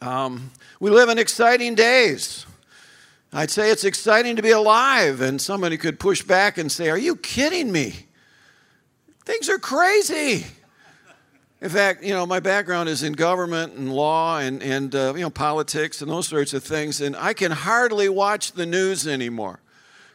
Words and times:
Um, 0.00 0.50
we 0.78 0.90
live 0.90 1.08
in 1.08 1.18
exciting 1.18 1.74
days. 1.74 2.46
I'd 3.32 3.50
say 3.50 3.70
it's 3.70 3.84
exciting 3.84 4.36
to 4.36 4.42
be 4.42 4.50
alive, 4.50 5.20
and 5.20 5.40
somebody 5.40 5.76
could 5.76 5.98
push 5.98 6.22
back 6.22 6.58
and 6.58 6.70
say, 6.70 6.90
Are 6.90 6.98
you 6.98 7.16
kidding 7.16 7.72
me? 7.72 8.06
Things 9.24 9.48
are 9.48 9.58
crazy. 9.58 10.46
In 11.60 11.70
fact, 11.70 12.04
you 12.04 12.12
know, 12.12 12.26
my 12.26 12.38
background 12.38 12.88
is 12.88 13.02
in 13.02 13.14
government 13.14 13.72
and 13.72 13.92
law 13.92 14.38
and, 14.38 14.62
and 14.62 14.94
uh, 14.94 15.14
you 15.16 15.22
know, 15.22 15.30
politics 15.30 16.02
and 16.02 16.10
those 16.10 16.28
sorts 16.28 16.52
of 16.52 16.62
things, 16.62 17.00
and 17.00 17.16
I 17.16 17.32
can 17.32 17.50
hardly 17.50 18.08
watch 18.08 18.52
the 18.52 18.66
news 18.66 19.06
anymore. 19.06 19.60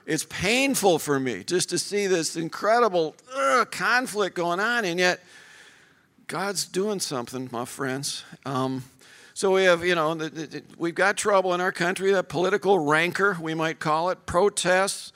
It's 0.05 0.25
painful 0.25 0.99
for 0.99 1.19
me 1.19 1.43
just 1.43 1.69
to 1.69 1.79
see 1.79 2.07
this 2.07 2.35
incredible 2.35 3.15
conflict 3.71 4.35
going 4.35 4.59
on, 4.59 4.85
and 4.85 4.99
yet 4.99 5.19
God's 6.27 6.65
doing 6.65 6.99
something, 6.99 7.49
my 7.51 7.65
friends. 7.65 8.23
Um, 8.45 8.83
so 9.33 9.53
we 9.53 9.63
have, 9.63 9.85
you 9.85 9.95
know, 9.95 10.13
the, 10.13 10.29
the, 10.29 10.63
we've 10.77 10.95
got 10.95 11.17
trouble 11.17 11.53
in 11.53 11.61
our 11.61 11.71
country, 11.71 12.11
that 12.11 12.29
political 12.29 12.79
rancor, 12.79 13.37
we 13.41 13.53
might 13.53 13.79
call 13.79 14.09
it, 14.09 14.25
protests. 14.25 15.13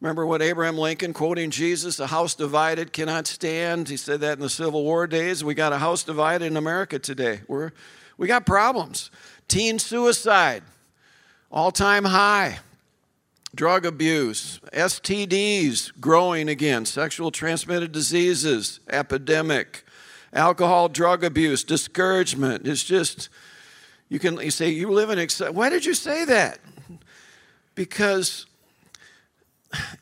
Remember 0.00 0.26
what 0.26 0.42
Abraham 0.42 0.78
Lincoln, 0.78 1.12
quoting 1.12 1.50
Jesus, 1.50 2.00
a 2.00 2.08
house 2.08 2.34
divided 2.34 2.92
cannot 2.92 3.26
stand. 3.26 3.88
He 3.88 3.96
said 3.96 4.20
that 4.22 4.32
in 4.32 4.40
the 4.40 4.50
Civil 4.50 4.82
War 4.82 5.06
days. 5.06 5.44
We 5.44 5.54
got 5.54 5.72
a 5.72 5.78
house 5.78 6.02
divided 6.02 6.46
in 6.46 6.56
America 6.56 6.98
today. 6.98 7.42
We're, 7.46 7.70
we 8.16 8.26
got 8.26 8.44
problems. 8.44 9.10
Teen 9.46 9.78
suicide, 9.78 10.62
all 11.50 11.70
time 11.70 12.04
high. 12.04 12.58
Drug 13.54 13.84
abuse, 13.84 14.60
STDs 14.72 15.92
growing 16.00 16.48
again, 16.48 16.86
sexual 16.86 17.30
transmitted 17.30 17.92
diseases, 17.92 18.80
epidemic, 18.88 19.84
alcohol, 20.32 20.88
drug 20.88 21.22
abuse, 21.22 21.62
discouragement. 21.62 22.66
It's 22.66 22.82
just 22.82 23.28
you 24.12 24.18
can 24.18 24.38
you 24.40 24.50
say, 24.50 24.68
You 24.68 24.90
live 24.90 25.08
in 25.08 25.18
excitement. 25.18 25.56
Why 25.56 25.70
did 25.70 25.86
you 25.86 25.94
say 25.94 26.26
that? 26.26 26.58
Because 27.74 28.44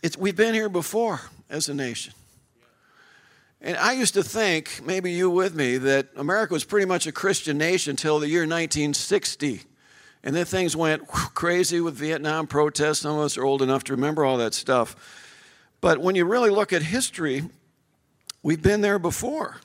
it's, 0.02 0.18
we've 0.18 0.34
been 0.34 0.52
here 0.52 0.68
before 0.68 1.20
as 1.48 1.68
a 1.68 1.74
nation. 1.74 2.12
And 3.60 3.76
I 3.76 3.92
used 3.92 4.14
to 4.14 4.24
think, 4.24 4.80
maybe 4.84 5.12
you 5.12 5.30
with 5.30 5.54
me, 5.54 5.76
that 5.76 6.08
America 6.16 6.54
was 6.54 6.64
pretty 6.64 6.86
much 6.86 7.06
a 7.06 7.12
Christian 7.12 7.56
nation 7.56 7.92
until 7.92 8.18
the 8.18 8.26
year 8.26 8.40
1960. 8.40 9.60
And 10.24 10.34
then 10.34 10.44
things 10.44 10.74
went 10.74 11.06
crazy 11.06 11.80
with 11.80 11.94
Vietnam 11.94 12.48
protests. 12.48 13.02
Some 13.02 13.16
of 13.16 13.22
us 13.22 13.38
are 13.38 13.44
old 13.44 13.62
enough 13.62 13.84
to 13.84 13.92
remember 13.92 14.24
all 14.24 14.38
that 14.38 14.54
stuff. 14.54 14.96
But 15.80 16.00
when 16.00 16.16
you 16.16 16.24
really 16.24 16.50
look 16.50 16.72
at 16.72 16.82
history, 16.82 17.44
we've 18.42 18.60
been 18.60 18.80
there 18.80 18.98
before. 18.98 19.60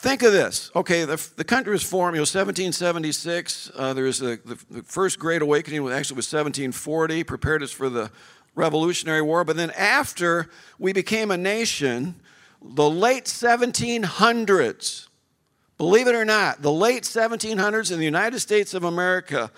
Think 0.00 0.22
of 0.22 0.30
this. 0.30 0.70
Okay, 0.76 1.04
the, 1.04 1.20
the 1.34 1.42
country 1.42 1.72
was 1.72 1.82
formed, 1.82 2.14
you 2.14 2.18
know, 2.18 2.22
1776. 2.22 3.72
Uh, 3.74 3.94
there's 3.94 4.22
a, 4.22 4.36
the, 4.36 4.56
the, 4.70 4.82
first 4.84 5.18
Great 5.18 5.42
Awakening 5.42 5.80
actually 5.90 6.14
was 6.14 6.32
1740, 6.32 7.24
prepared 7.24 7.64
us 7.64 7.72
for 7.72 7.88
the 7.88 8.08
Revolutionary 8.54 9.22
War. 9.22 9.42
But 9.42 9.56
then 9.56 9.72
after 9.72 10.50
we 10.78 10.92
became 10.92 11.32
a 11.32 11.36
nation, 11.36 12.14
the 12.62 12.88
late 12.88 13.24
1700s, 13.24 15.08
believe 15.78 16.06
it 16.06 16.14
or 16.14 16.24
not, 16.24 16.62
the 16.62 16.70
late 16.70 17.02
1700s 17.02 17.90
in 17.90 17.98
the 17.98 18.04
United 18.04 18.38
States 18.38 18.74
of 18.74 18.84
America, 18.84 19.50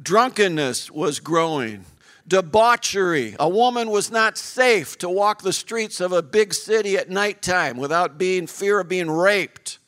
drunkenness 0.00 0.92
was 0.92 1.18
growing 1.18 1.84
debauchery. 2.28 3.36
A 3.38 3.48
woman 3.48 3.90
was 3.90 4.10
not 4.10 4.36
safe 4.36 4.98
to 4.98 5.08
walk 5.08 5.42
the 5.42 5.52
streets 5.52 6.00
of 6.00 6.12
a 6.12 6.22
big 6.22 6.54
city 6.54 6.96
at 6.96 7.08
nighttime 7.08 7.76
without 7.76 8.18
being 8.18 8.46
fear 8.46 8.80
of 8.80 8.88
being 8.88 9.10
raped. 9.10 9.78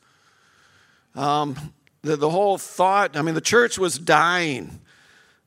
Um, 1.14 1.74
the, 2.02 2.16
the 2.16 2.30
whole 2.30 2.58
thought, 2.58 3.16
I 3.16 3.22
mean, 3.22 3.34
the 3.34 3.40
church 3.40 3.78
was 3.78 3.98
dying. 3.98 4.80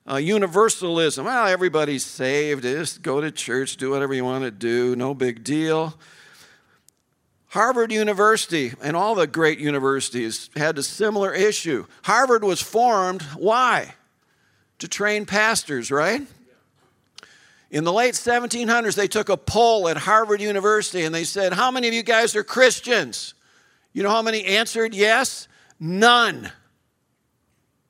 Uh, 0.10 0.18
universalism, 0.18 1.26
well, 1.26 1.48
everybody's 1.48 2.04
saved. 2.04 2.64
Just 2.64 3.02
go 3.02 3.22
to 3.22 3.32
church, 3.32 3.78
do 3.78 3.92
whatever 3.92 4.14
you 4.14 4.26
want 4.26 4.44
to 4.44 4.52
do, 4.52 4.96
no 4.96 5.14
big 5.14 5.44
deal. 5.44 5.98
Harvard 7.50 7.92
University 7.92 8.74
and 8.82 8.96
all 8.96 9.14
the 9.14 9.28
great 9.28 9.60
universities 9.60 10.50
had 10.56 10.78
a 10.78 10.84
similar 10.84 11.34
issue. 11.34 11.86
Harvard 12.04 12.44
was 12.44 12.62
formed, 12.62 13.22
why? 13.36 13.94
To 14.80 14.88
train 14.88 15.26
pastors, 15.26 15.92
right? 15.92 16.26
In 17.72 17.86
the 17.86 17.94
late 17.94 18.16
1700s, 18.16 18.96
they 18.96 19.08
took 19.08 19.30
a 19.30 19.38
poll 19.38 19.88
at 19.88 19.96
Harvard 19.96 20.42
University 20.42 21.04
and 21.04 21.16
they 21.16 21.24
said, 21.24 21.54
How 21.54 21.72
many 21.72 21.88
of 21.88 21.94
you 21.94 22.04
guys 22.04 22.36
are 22.36 22.44
Christians? 22.44 23.34
You 23.94 24.04
know 24.04 24.10
how 24.10 24.22
many 24.22 24.44
answered 24.44 24.94
yes? 24.94 25.48
None. 25.80 26.52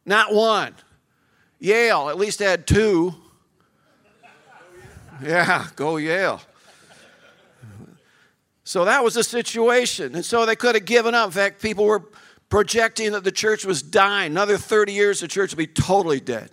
Not 0.06 0.34
one. 0.34 0.76
Yale 1.60 2.10
at 2.10 2.18
least 2.18 2.40
had 2.40 2.68
two. 2.68 3.16
Yeah, 5.24 5.68
go 5.76 5.98
Yale. 5.98 6.42
So 8.64 8.86
that 8.86 9.04
was 9.04 9.16
the 9.16 9.24
situation. 9.24 10.16
And 10.16 10.24
so 10.24 10.46
they 10.46 10.56
could 10.56 10.76
have 10.76 10.86
given 10.86 11.14
up. 11.14 11.28
In 11.28 11.32
fact, 11.32 11.62
people 11.62 11.86
were 11.86 12.04
projecting 12.50 13.12
that 13.14 13.24
the 13.24 13.32
church 13.32 13.66
was 13.66 13.82
dying. 13.82 14.32
Another 14.32 14.58
30 14.58 14.94
years, 14.94 15.20
the 15.20 15.28
church 15.28 15.52
would 15.52 15.58
be 15.58 15.68
totally 15.68 16.20
dead. 16.20 16.52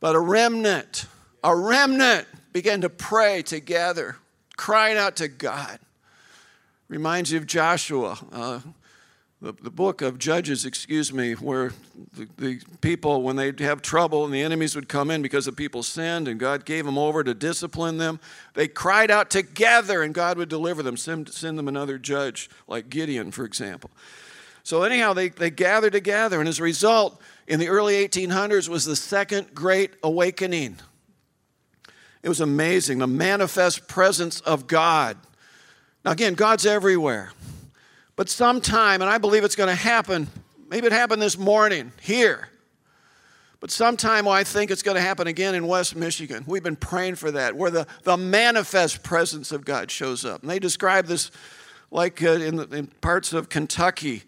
But 0.00 0.16
a 0.16 0.20
remnant 0.20 1.06
a 1.42 1.54
remnant 1.54 2.26
began 2.52 2.82
to 2.82 2.88
pray 2.88 3.42
together, 3.42 4.16
crying 4.56 4.96
out 4.96 5.16
to 5.16 5.28
God. 5.28 5.78
Reminds 6.88 7.32
you 7.32 7.38
of 7.38 7.46
Joshua, 7.46 8.18
uh, 8.32 8.60
the, 9.40 9.52
the 9.52 9.70
book 9.70 10.02
of 10.02 10.18
Judges, 10.18 10.64
excuse 10.64 11.12
me, 11.12 11.32
where 11.32 11.72
the, 12.16 12.28
the 12.38 12.60
people, 12.80 13.22
when 13.22 13.34
they'd 13.34 13.58
have 13.60 13.82
trouble 13.82 14.24
and 14.24 14.32
the 14.32 14.40
enemies 14.40 14.76
would 14.76 14.88
come 14.88 15.10
in 15.10 15.20
because 15.20 15.46
the 15.46 15.52
people 15.52 15.82
sinned 15.82 16.28
and 16.28 16.38
God 16.38 16.64
gave 16.64 16.84
them 16.84 16.96
over 16.96 17.24
to 17.24 17.34
discipline 17.34 17.98
them, 17.98 18.20
they 18.54 18.68
cried 18.68 19.10
out 19.10 19.30
together 19.30 20.02
and 20.02 20.14
God 20.14 20.38
would 20.38 20.48
deliver 20.48 20.82
them, 20.82 20.96
send, 20.96 21.28
send 21.28 21.58
them 21.58 21.66
another 21.66 21.98
judge, 21.98 22.48
like 22.68 22.88
Gideon, 22.88 23.32
for 23.32 23.44
example. 23.44 23.90
So, 24.62 24.84
anyhow, 24.84 25.12
they, 25.12 25.30
they 25.30 25.50
gathered 25.50 25.92
together, 25.92 26.38
and 26.38 26.48
as 26.48 26.60
a 26.60 26.62
result, 26.62 27.20
in 27.48 27.58
the 27.58 27.68
early 27.68 27.94
1800s 28.06 28.68
was 28.68 28.84
the 28.84 28.94
Second 28.94 29.54
Great 29.54 29.90
Awakening. 30.04 30.78
It 32.22 32.28
was 32.28 32.40
amazing, 32.40 32.98
the 32.98 33.06
manifest 33.06 33.88
presence 33.88 34.40
of 34.40 34.66
God. 34.66 35.16
Now, 36.04 36.12
again, 36.12 36.34
God's 36.34 36.66
everywhere. 36.66 37.32
But 38.16 38.28
sometime, 38.28 39.00
and 39.00 39.10
I 39.10 39.18
believe 39.18 39.44
it's 39.44 39.56
going 39.56 39.68
to 39.68 39.74
happen, 39.74 40.28
maybe 40.68 40.86
it 40.86 40.92
happened 40.92 41.22
this 41.22 41.38
morning 41.38 41.92
here. 42.00 42.48
But 43.58 43.70
sometime 43.70 44.26
I 44.26 44.42
think 44.44 44.70
it's 44.70 44.82
going 44.82 44.96
to 44.96 45.00
happen 45.00 45.28
again 45.28 45.54
in 45.54 45.66
West 45.66 45.94
Michigan. 45.94 46.44
We've 46.46 46.62
been 46.62 46.76
praying 46.76 47.14
for 47.14 47.30
that, 47.30 47.56
where 47.56 47.70
the, 47.70 47.86
the 48.02 48.16
manifest 48.16 49.02
presence 49.02 49.52
of 49.52 49.64
God 49.64 49.90
shows 49.90 50.24
up. 50.24 50.42
And 50.42 50.50
they 50.50 50.58
describe 50.58 51.06
this 51.06 51.30
like 51.92 52.22
uh, 52.22 52.30
in, 52.30 52.56
the, 52.56 52.64
in 52.70 52.86
parts 52.86 53.32
of 53.32 53.48
Kentucky, 53.48 54.24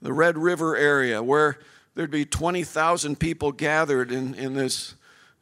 the 0.00 0.12
Red 0.12 0.38
River 0.38 0.76
area, 0.76 1.22
where 1.22 1.58
there'd 1.94 2.10
be 2.10 2.24
20,000 2.24 3.18
people 3.18 3.50
gathered 3.50 4.12
in, 4.12 4.34
in 4.34 4.54
this 4.54 4.94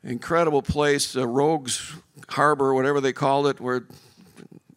incredible 0.02 0.62
place, 0.62 1.16
uh, 1.16 1.26
Rogues 1.26 1.94
Harbor, 2.28 2.74
whatever 2.74 3.00
they 3.00 3.12
called 3.12 3.46
it, 3.46 3.60
where 3.60 3.86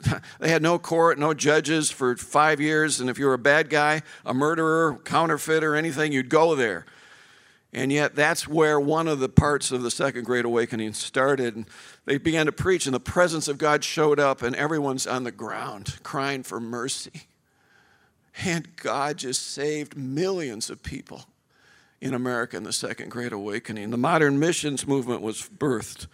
they 0.40 0.50
had 0.50 0.62
no 0.62 0.80
court, 0.80 1.20
no 1.20 1.34
judges 1.34 1.92
for 1.92 2.16
five 2.16 2.60
years. 2.60 3.00
And 3.00 3.10
if 3.10 3.20
you 3.20 3.26
were 3.26 3.34
a 3.34 3.40
bad 3.40 3.70
guy, 3.70 4.02
a 4.26 4.34
murderer, 4.34 4.98
counterfeiter, 5.04 5.76
anything, 5.76 6.12
you'd 6.12 6.30
go 6.30 6.56
there. 6.56 6.86
And 7.72 7.92
yet, 7.92 8.16
that's 8.16 8.48
where 8.48 8.80
one 8.80 9.08
of 9.08 9.20
the 9.20 9.30
parts 9.30 9.72
of 9.72 9.84
the 9.84 9.92
Second 9.92 10.26
Great 10.26 10.44
Awakening 10.44 10.94
started. 10.94 11.56
And 11.56 11.66
they 12.06 12.18
began 12.18 12.48
to 12.48 12.52
preach, 12.52 12.88
and 12.88 12.96
the 12.96 13.00
presence 13.00 13.48
of 13.48 13.60
God 13.60 13.84
showed 13.84 14.20
up, 14.20 14.42
and 14.42 14.56
everyone's 14.56 15.06
on 15.06 15.24
the 15.24 15.32
ground 15.32 16.00
crying 16.02 16.42
for 16.42 16.60
mercy. 16.60 17.28
And 18.44 18.76
God 18.76 19.18
just 19.18 19.46
saved 19.46 19.96
millions 19.96 20.72
of 20.72 20.82
people 20.82 21.26
in 22.02 22.14
America 22.14 22.58
in 22.58 22.64
the 22.64 22.74
Second 22.74 23.10
Great 23.10 23.34
Awakening. 23.34 23.90
The 23.90 23.98
modern 23.98 24.40
missions 24.40 24.88
movement 24.88 25.22
was 25.22 25.50
birthed. 25.58 26.08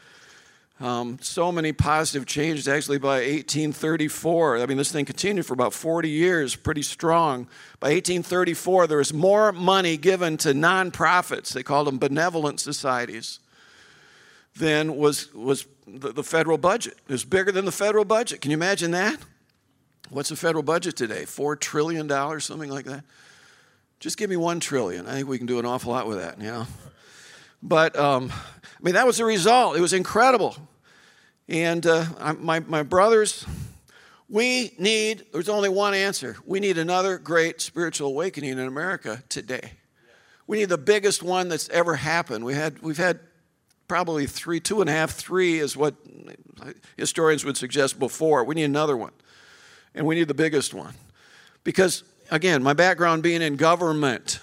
Um, 0.80 1.20
so 1.22 1.54
many 1.54 1.72
positive 1.72 2.26
changes. 2.26 2.68
Actually, 2.68 2.98
by 2.98 3.20
1834, 3.20 4.58
I 4.58 4.66
mean, 4.66 4.78
this 4.78 4.92
thing 4.92 5.06
continued 5.06 5.46
for 5.46 5.54
about 5.54 5.74
40 5.74 6.10
years, 6.10 6.56
pretty 6.56 6.82
strong. 6.82 7.48
By 7.80 7.94
1834, 7.94 8.88
there 8.88 8.98
was 8.98 9.14
more 9.14 9.54
money 9.54 9.96
given 9.96 10.36
to 10.38 10.50
nonprofits, 10.50 11.54
they 11.54 11.64
called 11.64 11.88
them 11.88 11.98
benevolent 11.98 12.60
societies, 12.60 13.40
than 14.58 14.98
was, 14.98 15.34
was 15.34 15.66
the, 15.88 16.12
the 16.12 16.24
federal 16.24 16.58
budget. 16.58 16.96
It 17.08 17.12
was 17.12 17.24
bigger 17.24 17.54
than 17.54 17.64
the 17.64 17.72
federal 17.72 18.04
budget. 18.04 18.42
Can 18.42 18.52
you 18.52 18.58
imagine 18.58 18.92
that? 18.92 19.18
What's 20.10 20.30
the 20.30 20.36
federal 20.36 20.64
budget 20.64 20.98
today? 20.98 21.24
$4 21.24 21.60
trillion, 21.60 22.10
something 22.42 22.70
like 22.70 22.86
that? 22.86 23.06
Just 24.06 24.20
give 24.20 24.30
me 24.30 24.38
one 24.38 24.60
trillion. 24.60 25.08
I 25.08 25.14
think 25.14 25.28
we 25.28 25.40
can 25.40 25.48
do 25.48 25.58
an 25.58 25.66
awful 25.66 25.92
lot 25.92 26.06
with 26.06 26.20
that, 26.20 26.40
you 26.40 26.46
know. 26.46 26.68
But 27.64 27.98
um, 27.98 28.32
I 28.32 28.84
mean, 28.84 28.94
that 28.94 29.08
was 29.08 29.18
the 29.18 29.26
result. 29.26 29.76
It 29.78 29.82
was 29.82 29.94
incredible. 29.94 30.56
And 31.50 31.84
uh, 31.88 32.36
my, 32.38 32.60
my 32.60 32.84
brothers, 32.84 33.48
we 34.30 34.76
need, 34.78 35.26
there's 35.34 35.50
only 35.50 35.70
one 35.70 35.96
answer. 35.96 36.38
We 36.46 36.60
need 36.60 36.78
another 36.78 37.18
great 37.18 37.62
spiritual 37.62 38.10
awakening 38.10 38.52
in 38.52 38.60
America 38.60 39.24
today. 39.28 39.72
We 40.46 40.60
need 40.60 40.70
the 40.70 40.78
biggest 40.78 41.24
one 41.24 41.50
that's 41.50 41.68
ever 41.70 41.96
happened. 41.96 42.46
We 42.46 42.54
had, 42.54 42.84
we've 42.84 43.00
had 43.00 43.20
probably 43.88 44.28
three, 44.28 44.60
two 44.60 44.82
and 44.82 44.90
a 44.92 44.94
half, 44.94 45.14
three 45.14 45.58
is 45.58 45.76
what 45.76 45.96
historians 46.96 47.44
would 47.44 47.58
suggest 47.58 47.98
before. 47.98 48.44
We 48.44 48.54
need 48.54 48.66
another 48.66 48.96
one. 48.96 49.14
And 49.96 50.06
we 50.06 50.14
need 50.14 50.28
the 50.28 50.36
biggest 50.36 50.76
one. 50.76 50.94
Because, 51.64 52.04
again, 52.32 52.64
my 52.64 52.74
background 52.74 53.24
being 53.24 53.42
in 53.42 53.56
government, 53.56 54.40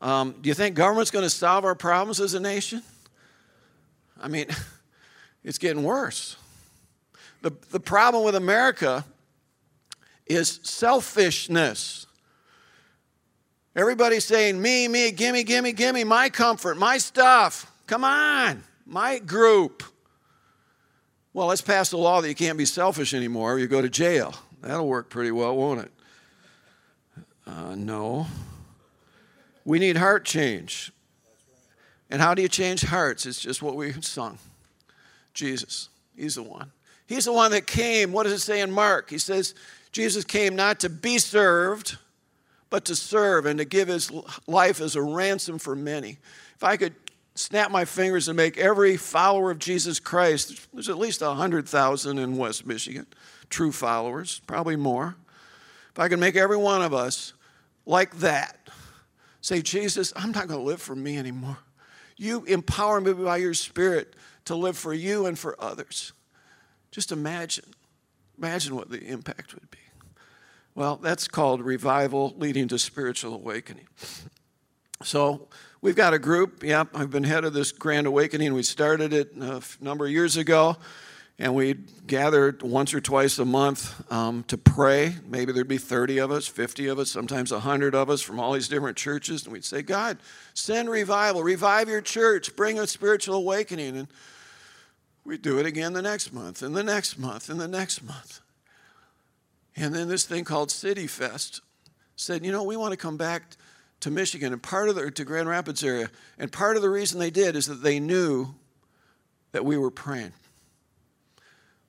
um, 0.00 0.34
do 0.40 0.48
you 0.48 0.54
think 0.54 0.76
government's 0.76 1.10
going 1.10 1.24
to 1.24 1.30
solve 1.30 1.64
our 1.64 1.74
problems 1.74 2.20
as 2.20 2.34
a 2.34 2.40
nation? 2.40 2.82
I 4.20 4.28
mean, 4.28 4.46
it's 5.44 5.58
getting 5.58 5.82
worse. 5.82 6.36
The, 7.42 7.52
the 7.70 7.80
problem 7.80 8.24
with 8.24 8.34
America 8.34 9.04
is 10.26 10.60
selfishness. 10.62 12.06
Everybody's 13.74 14.24
saying, 14.24 14.60
me, 14.60 14.88
me, 14.88 15.10
gimme, 15.10 15.44
gimme, 15.44 15.72
gimme, 15.72 16.04
my 16.04 16.30
comfort, 16.30 16.76
my 16.78 16.98
stuff. 16.98 17.70
Come 17.86 18.04
on, 18.04 18.64
my 18.86 19.18
group. 19.18 19.82
Well, 21.32 21.48
let's 21.48 21.60
pass 21.60 21.92
a 21.92 21.98
law 21.98 22.22
that 22.22 22.28
you 22.28 22.34
can't 22.34 22.56
be 22.56 22.64
selfish 22.64 23.12
anymore 23.12 23.54
or 23.54 23.58
you 23.58 23.66
go 23.66 23.82
to 23.82 23.90
jail. 23.90 24.34
That'll 24.62 24.88
work 24.88 25.10
pretty 25.10 25.30
well, 25.30 25.54
won't 25.54 25.80
it? 25.80 25.92
Uh, 27.46 27.74
no. 27.76 28.26
We 29.64 29.78
need 29.78 29.96
heart 29.96 30.24
change. 30.24 30.92
And 32.10 32.22
how 32.22 32.34
do 32.34 32.42
you 32.42 32.48
change 32.48 32.82
hearts? 32.82 33.26
It's 33.26 33.40
just 33.40 33.62
what 33.62 33.76
we 33.76 33.92
sung 34.00 34.38
Jesus. 35.34 35.88
He's 36.16 36.36
the 36.36 36.42
one. 36.42 36.72
He's 37.06 37.26
the 37.26 37.32
one 37.32 37.50
that 37.52 37.66
came. 37.66 38.12
What 38.12 38.24
does 38.24 38.32
it 38.32 38.40
say 38.40 38.60
in 38.60 38.70
Mark? 38.70 39.10
He 39.10 39.18
says, 39.18 39.54
Jesus 39.92 40.24
came 40.24 40.56
not 40.56 40.80
to 40.80 40.88
be 40.88 41.18
served, 41.18 41.98
but 42.70 42.84
to 42.86 42.96
serve 42.96 43.46
and 43.46 43.58
to 43.58 43.64
give 43.64 43.88
his 43.88 44.10
life 44.46 44.80
as 44.80 44.96
a 44.96 45.02
ransom 45.02 45.58
for 45.58 45.76
many. 45.76 46.18
If 46.56 46.64
I 46.64 46.76
could 46.76 46.94
snap 47.34 47.70
my 47.70 47.84
fingers 47.84 48.28
and 48.28 48.36
make 48.36 48.58
every 48.58 48.96
follower 48.96 49.50
of 49.50 49.58
Jesus 49.58 50.00
Christ, 50.00 50.68
there's 50.72 50.88
at 50.88 50.98
least 50.98 51.20
100,000 51.20 52.18
in 52.18 52.36
West 52.36 52.66
Michigan, 52.66 53.06
true 53.50 53.72
followers, 53.72 54.40
probably 54.46 54.76
more. 54.76 55.16
If 55.92 55.98
I 55.98 56.08
could 56.08 56.18
make 56.18 56.36
every 56.36 56.56
one 56.56 56.82
of 56.82 56.92
us 56.92 57.32
like 57.86 58.18
that, 58.18 58.68
say, 59.40 59.62
Jesus, 59.62 60.12
I'm 60.16 60.32
not 60.32 60.48
going 60.48 60.60
to 60.60 60.66
live 60.66 60.82
for 60.82 60.96
me 60.96 61.16
anymore. 61.16 61.58
You 62.16 62.44
empower 62.44 63.00
me 63.00 63.12
by 63.12 63.38
your 63.38 63.54
Spirit 63.54 64.14
to 64.46 64.54
live 64.54 64.76
for 64.76 64.92
you 64.92 65.26
and 65.26 65.38
for 65.38 65.56
others. 65.58 66.12
Just 66.90 67.12
imagine, 67.12 67.74
imagine 68.38 68.74
what 68.74 68.90
the 68.90 69.00
impact 69.00 69.54
would 69.54 69.70
be. 69.70 69.78
Well, 70.74 70.96
that's 70.96 71.26
called 71.28 71.62
revival 71.62 72.34
leading 72.36 72.68
to 72.68 72.78
spiritual 72.78 73.34
awakening. 73.34 73.88
So 75.02 75.48
we've 75.80 75.96
got 75.96 76.14
a 76.14 76.18
group. 76.18 76.62
Yep, 76.62 76.88
I've 76.94 77.10
been 77.10 77.24
head 77.24 77.44
of 77.44 77.52
this 77.52 77.72
Grand 77.72 78.06
Awakening. 78.06 78.52
We 78.54 78.62
started 78.62 79.12
it 79.12 79.32
uh, 79.40 79.60
a 79.80 79.84
number 79.84 80.06
of 80.06 80.10
years 80.10 80.36
ago, 80.36 80.76
and 81.38 81.54
we 81.54 81.74
gathered 82.06 82.62
once 82.62 82.94
or 82.94 83.00
twice 83.00 83.38
a 83.38 83.44
month 83.44 84.10
um, 84.10 84.42
to 84.44 84.56
pray. 84.56 85.16
Maybe 85.28 85.52
there'd 85.52 85.68
be 85.68 85.76
30 85.76 86.18
of 86.18 86.30
us, 86.30 86.46
50 86.46 86.86
of 86.86 86.98
us, 86.98 87.10
sometimes 87.10 87.52
100 87.52 87.94
of 87.94 88.08
us 88.08 88.22
from 88.22 88.40
all 88.40 88.52
these 88.52 88.68
different 88.68 88.96
churches. 88.96 89.44
And 89.44 89.52
we'd 89.52 89.64
say, 89.64 89.82
God, 89.82 90.18
send 90.54 90.88
revival, 90.88 91.42
revive 91.42 91.88
your 91.90 92.00
church, 92.00 92.56
bring 92.56 92.78
a 92.78 92.86
spiritual 92.86 93.36
awakening. 93.36 93.98
And 93.98 94.08
we'd 95.26 95.42
do 95.42 95.58
it 95.58 95.66
again 95.66 95.92
the 95.92 96.00
next 96.00 96.32
month, 96.32 96.62
and 96.62 96.74
the 96.74 96.84
next 96.84 97.18
month, 97.18 97.50
and 97.50 97.60
the 97.60 97.68
next 97.68 98.02
month. 98.02 98.40
And 99.76 99.94
then 99.94 100.08
this 100.08 100.24
thing 100.24 100.44
called 100.44 100.70
City 100.70 101.06
Fest 101.06 101.60
said, 102.16 102.46
you 102.46 102.52
know, 102.52 102.62
we 102.62 102.78
want 102.78 102.92
to 102.92 102.96
come 102.96 103.18
back 103.18 103.56
to 104.00 104.10
Michigan 104.10 104.54
and 104.54 104.62
part 104.62 104.88
of 104.88 104.94
the 104.94 105.10
to 105.10 105.24
Grand 105.24 105.50
Rapids 105.50 105.84
area. 105.84 106.10
And 106.38 106.50
part 106.50 106.76
of 106.76 106.82
the 106.82 106.88
reason 106.88 107.18
they 107.18 107.30
did 107.30 107.56
is 107.56 107.66
that 107.66 107.82
they 107.82 108.00
knew 108.00 108.54
that 109.52 109.66
we 109.66 109.76
were 109.76 109.90
praying. 109.90 110.32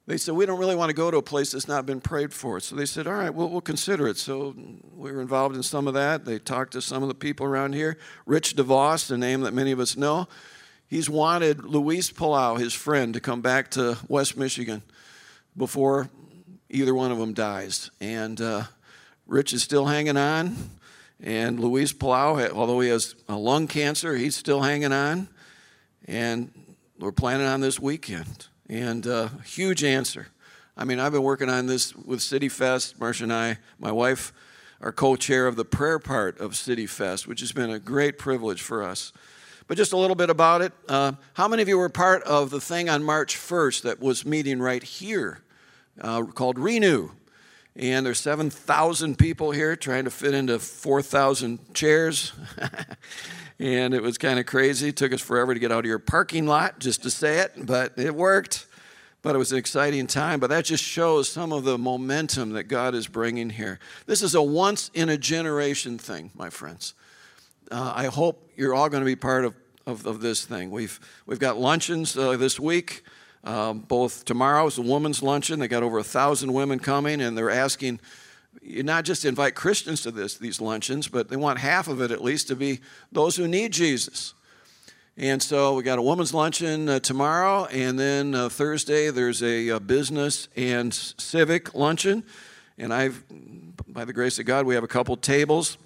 They 0.08 0.18
said, 0.18 0.36
We 0.36 0.46
don't 0.46 0.58
really 0.58 0.76
want 0.76 0.90
to 0.90 0.96
go 0.96 1.12
to 1.12 1.18
a 1.18 1.22
place 1.22 1.52
that's 1.52 1.68
not 1.68 1.86
been 1.86 2.00
prayed 2.00 2.34
for. 2.34 2.62
So 2.62 2.76
they 2.76 2.86
said, 2.86 3.08
All 3.08 3.14
right, 3.14 3.30
we'll, 3.30 3.50
we'll 3.50 3.62
consider 3.62 4.08
it. 4.08 4.18
So 4.18 4.56
we 4.96 5.12
were 5.12 5.22
involved 5.22 5.56
in 5.56 5.64
some 5.64 5.86
of 5.86 5.94
that. 5.96 6.24
They 6.24 6.40
talked 6.40 6.74
to 6.74 6.82
some 6.82 7.04
of 7.04 7.10
the 7.10 7.16
people 7.16 7.46
around 7.46 7.74
here. 7.74 7.98
Rich 8.26 8.56
DeVos, 8.56 9.12
a 9.12 9.18
name 9.18 9.42
that 9.42 9.54
many 9.54 9.72
of 9.72 9.82
us 9.82 9.98
know, 9.98 10.28
he's 10.88 11.10
wanted 11.10 11.66
Luis 11.66 12.10
Palau, 12.10 12.58
his 12.58 12.74
friend, 12.74 13.14
to 13.14 13.20
come 13.20 13.42
back 13.42 13.70
to 13.72 13.98
West 14.08 14.38
Michigan 14.38 14.82
before 15.58 16.10
either 16.70 16.96
one 16.96 17.12
of 17.12 17.18
them 17.18 17.34
dies. 17.34 17.92
And 18.00 18.40
uh, 18.40 18.64
Rich 19.28 19.52
is 19.52 19.62
still 19.62 19.88
hanging 19.88 20.18
on. 20.18 20.56
And 21.20 21.60
Luis 21.60 21.92
Palau, 21.92 22.50
although 22.52 22.80
he 22.80 22.90
has 22.90 23.16
a 23.28 23.36
lung 23.36 23.68
cancer, 23.68 24.16
he's 24.16 24.38
still 24.38 24.62
hanging 24.62 24.94
on. 24.94 25.28
And 26.06 26.50
we're 26.98 27.12
planning 27.12 27.48
on 27.48 27.60
this 27.60 27.78
weekend. 27.78 28.48
And 28.70 29.08
uh, 29.08 29.30
huge 29.46 29.84
answer. 29.84 30.28
I 30.76 30.84
mean, 30.84 31.00
I've 31.00 31.12
been 31.12 31.24
working 31.24 31.50
on 31.50 31.66
this 31.68 31.96
with 31.96 32.22
City 32.22 32.50
Fest. 32.50 33.00
Marcia 33.00 33.24
and 33.24 33.34
I, 33.34 33.58
my 33.80 33.92
wife, 33.92 34.34
are 34.82 34.92
co 34.92 35.16
chair 35.16 35.48
of 35.48 35.56
the 35.56 35.66
prayer 35.66 36.00
part 36.00 36.40
of 36.40 36.56
City 36.56 36.86
Fest, 36.86 37.28
which 37.28 37.40
has 37.40 37.52
been 37.52 37.70
a 37.70 37.80
great 37.80 38.18
privilege 38.18 38.62
for 38.62 38.84
us. 38.84 39.14
But 39.68 39.78
just 39.78 39.92
a 39.92 39.98
little 39.98 40.16
bit 40.16 40.30
about 40.30 40.62
it. 40.62 40.74
Uh, 40.88 41.14
how 41.34 41.48
many 41.48 41.62
of 41.62 41.68
you 41.68 41.78
were 41.78 41.90
part 41.90 42.24
of 42.24 42.50
the 42.50 42.62
thing 42.62 42.90
on 42.90 43.04
March 43.04 43.36
1st 43.36 43.82
that 43.84 44.00
was 44.00 44.26
meeting 44.26 44.60
right 44.60 44.84
here 44.84 45.42
uh, 46.02 46.24
called 46.24 46.60
Renew. 46.60 47.10
And 47.78 48.04
there's 48.04 48.20
7,000 48.20 49.20
people 49.20 49.52
here 49.52 49.76
trying 49.76 50.06
to 50.06 50.10
fit 50.10 50.34
into 50.34 50.58
4,000 50.58 51.76
chairs. 51.76 52.34
and 53.60 53.94
it 53.94 54.02
was 54.02 54.18
kind 54.18 54.40
of 54.40 54.48
crazy. 54.48 54.90
It 54.90 54.96
took 54.96 55.14
us 55.14 55.22
forever 55.22 55.54
to 55.54 55.60
get 55.60 55.72
out 55.72 55.80
of 55.80 55.86
your 55.86 56.00
parking 56.00 56.48
lot 56.48 56.80
just 56.80 57.04
to 57.04 57.12
say 57.12 57.38
it, 57.38 57.54
but 57.56 57.94
it 57.98 58.16
worked. 58.16 58.66
But 59.22 59.36
it 59.36 59.38
was 59.38 59.52
an 59.52 59.60
exciting 59.60 60.08
time. 60.08 60.40
But 60.40 60.50
that 60.50 60.66
just 60.66 60.84
shows 60.84 61.30
some 61.30 61.52
of 61.52 61.66
the 61.66 61.78
momentum 61.78 62.54
that 62.54 62.64
God 62.64 62.96
is 62.96 63.08
bringing 63.08 63.52
here. 63.52 63.78
This 64.08 64.24
is 64.24 64.34
a 64.34 64.42
once 64.42 64.90
in 64.96 65.10
a 65.10 65.18
generation 65.18 66.00
thing, 66.00 66.32
my 66.34 66.50
friends. 66.50 66.96
Uh, 67.70 67.94
I 67.96 68.06
hope 68.08 68.52
you're 68.56 68.74
all 68.74 68.90
going 68.90 69.02
to 69.02 69.06
be 69.06 69.16
part 69.16 69.46
of, 69.46 69.54
of, 69.86 70.08
of, 70.08 70.22
this 70.22 70.46
thing. 70.46 70.72
We've, 70.72 71.00
we've 71.28 71.40
got 71.40 71.60
luncheons 71.60 72.18
uh, 72.18 72.38
this 72.38 72.60
week. 72.60 73.04
Um, 73.48 73.80
both 73.80 74.26
tomorrow 74.26 74.68
is 74.68 74.78
a 74.78 74.82
women's 74.82 75.24
luncheon. 75.24 75.60
They 75.60 75.70
got 75.70 75.82
over 75.82 76.00
a 76.00 76.04
thousand 76.04 76.52
women 76.52 76.80
coming, 76.80 77.22
and 77.22 77.38
they're 77.38 77.50
asking 77.50 78.02
you 78.62 78.84
not 78.84 79.06
just 79.06 79.24
invite 79.24 79.56
Christians 79.56 80.02
to 80.02 80.12
this 80.12 80.38
these 80.38 80.60
luncheons, 80.60 81.08
but 81.08 81.30
they 81.30 81.38
want 81.38 81.60
half 81.60 81.88
of 81.88 82.02
it 82.02 82.12
at 82.12 82.22
least 82.22 82.50
to 82.50 82.58
be 82.58 82.82
those 83.10 83.38
who 83.38 83.48
need 83.48 83.72
Jesus. 83.72 84.34
And 85.16 85.42
so 85.42 85.76
we 85.76 85.84
got 85.84 85.98
a 85.98 86.02
women's 86.02 86.34
luncheon 86.34 86.90
uh, 86.90 87.00
tomorrow, 87.00 87.66
and 87.68 87.98
then 87.98 88.36
uh, 88.36 88.50
Thursday 88.50 89.12
there's 89.12 89.42
a, 89.42 89.70
a, 89.70 89.76
uh, 89.78 89.80
business 89.80 90.50
and 90.58 90.94
civic 90.94 91.74
luncheon. 91.74 92.24
And 92.78 92.94
I've, 92.94 93.24
by 93.88 94.04
the 94.04 94.14
grace 94.14 94.40
of 94.40 94.46
God, 94.46 94.66
we 94.66 94.76
have 94.76 94.84
a 94.84 94.90
couple 94.90 95.16
tables. 95.16 95.78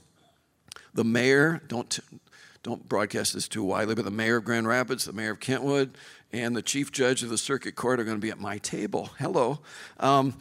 The 0.96 1.04
mayor, 1.04 1.62
don't 1.68 2.00
don't 2.64 2.88
broadcast 2.88 3.34
this 3.34 3.48
too 3.48 3.64
widely, 3.64 3.96
but 3.96 4.06
the 4.06 4.12
mayor 4.12 4.38
of 4.38 4.46
Grand 4.46 4.68
Rapids, 4.68 5.06
the 5.06 5.14
mayor 5.14 5.32
of 5.32 5.40
Kentwood, 5.40 5.98
and 6.34 6.56
the 6.56 6.62
chief 6.62 6.92
judge 6.92 7.24
of 7.24 7.30
the 7.30 7.38
circuit 7.38 7.76
court 7.76 8.00
are 8.00 8.04
going 8.04 8.18
to 8.18 8.22
be 8.22 8.32
at 8.32 8.40
my 8.40 8.58
table. 8.58 9.10
Hello. 9.20 9.60
Um, 10.00 10.36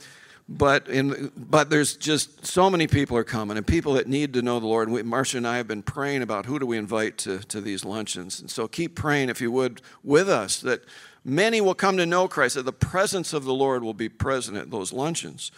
but 0.49 0.89
in, 0.89 1.31
but 1.37 1.71
there's 1.71 1.97
just 1.97 2.45
so 2.45 2.69
many 2.69 2.89
people 2.89 3.17
are 3.17 3.25
coming 3.25 3.57
and 3.57 3.65
people 3.65 3.93
that 3.95 4.09
need 4.09 4.35
to 4.35 4.43
know 4.43 4.59
the 4.59 4.67
Lord. 4.67 4.89
Marcia 5.07 5.37
and 5.37 5.47
I 5.47 5.59
have 5.59 5.69
been 5.69 5.83
praying 5.83 6.23
about 6.23 6.47
who 6.47 6.59
do 6.59 6.67
we 6.67 6.77
invite 6.77 7.19
to, 7.19 7.39
to 7.39 7.61
these 7.61 7.85
luncheons. 7.85 8.41
And 8.41 8.51
so 8.51 8.67
keep 8.67 8.97
praying, 8.97 9.29
if 9.29 9.41
you 9.41 9.53
would, 9.53 9.81
with 10.03 10.29
us 10.29 10.61
that 10.63 10.83
many 11.25 11.61
will 11.61 11.77
come 11.77 11.97
to 11.99 12.07
know 12.07 12.27
Christ, 12.27 12.57
that 12.57 12.65
the 12.65 12.73
presence 12.73 13.33
of 13.33 13.45
the 13.45 13.55
Lord 13.55 13.85
will 13.85 13.95
be 13.95 14.09
present 14.09 14.57
at 14.57 14.73
those 14.73 14.93
luncheons. 14.93 15.53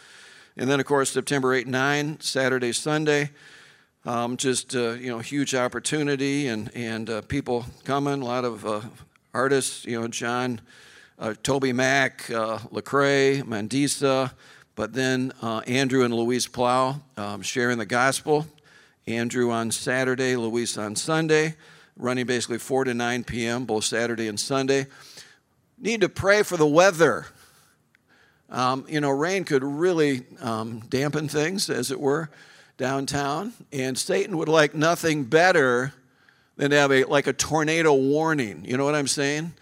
And 0.58 0.68
then, 0.68 0.78
of 0.78 0.84
course, 0.84 1.10
September 1.10 1.54
8 1.54 1.66
9, 1.66 2.20
Saturday, 2.20 2.72
Sunday. 2.72 3.30
Um, 4.04 4.36
just 4.36 4.74
uh, 4.74 4.90
you 4.90 5.08
know, 5.08 5.20
huge 5.20 5.54
opportunity 5.54 6.48
and 6.48 6.70
and 6.74 7.08
uh, 7.08 7.22
people 7.22 7.64
coming. 7.84 8.20
A 8.20 8.24
lot 8.24 8.44
of 8.44 8.66
uh, 8.66 8.80
artists, 9.34 9.84
you 9.84 10.00
know, 10.00 10.08
John, 10.08 10.60
uh, 11.18 11.34
TobyMac, 11.42 12.34
uh, 12.34 12.58
Lecrae, 12.68 13.42
Mandisa, 13.42 14.32
but 14.74 14.92
then 14.92 15.32
uh, 15.42 15.60
Andrew 15.60 16.04
and 16.04 16.14
Luis 16.14 16.46
Palau 16.46 17.00
um, 17.16 17.42
sharing 17.42 17.78
the 17.78 17.86
gospel. 17.86 18.46
Andrew 19.06 19.50
on 19.50 19.70
Saturday, 19.70 20.36
Luis 20.36 20.78
on 20.78 20.94
Sunday, 20.94 21.56
running 21.96 22.26
basically 22.26 22.58
4 22.58 22.84
to 22.84 22.94
9 22.94 23.24
p.m., 23.24 23.64
both 23.64 23.84
Saturday 23.84 24.28
and 24.28 24.38
Sunday. 24.38 24.86
Need 25.78 26.02
to 26.02 26.08
pray 26.08 26.42
for 26.42 26.56
the 26.56 26.66
weather. 26.66 27.26
Um, 28.48 28.84
you 28.88 29.00
know, 29.00 29.10
rain 29.10 29.44
could 29.44 29.64
really 29.64 30.22
um, 30.40 30.80
dampen 30.88 31.26
things, 31.26 31.68
as 31.68 31.90
it 31.90 31.98
were, 31.98 32.30
downtown, 32.76 33.54
and 33.72 33.98
Satan 33.98 34.36
would 34.38 34.48
like 34.48 34.74
nothing 34.74 35.24
better 35.24 35.94
than 36.56 36.70
to 36.70 36.76
have 36.76 36.92
a 36.92 37.04
like 37.04 37.26
a 37.26 37.32
tornado 37.32 37.94
warning. 37.94 38.64
You 38.64 38.76
know 38.76 38.84
what 38.84 38.94
I'm 38.94 39.08
saying? 39.08 39.52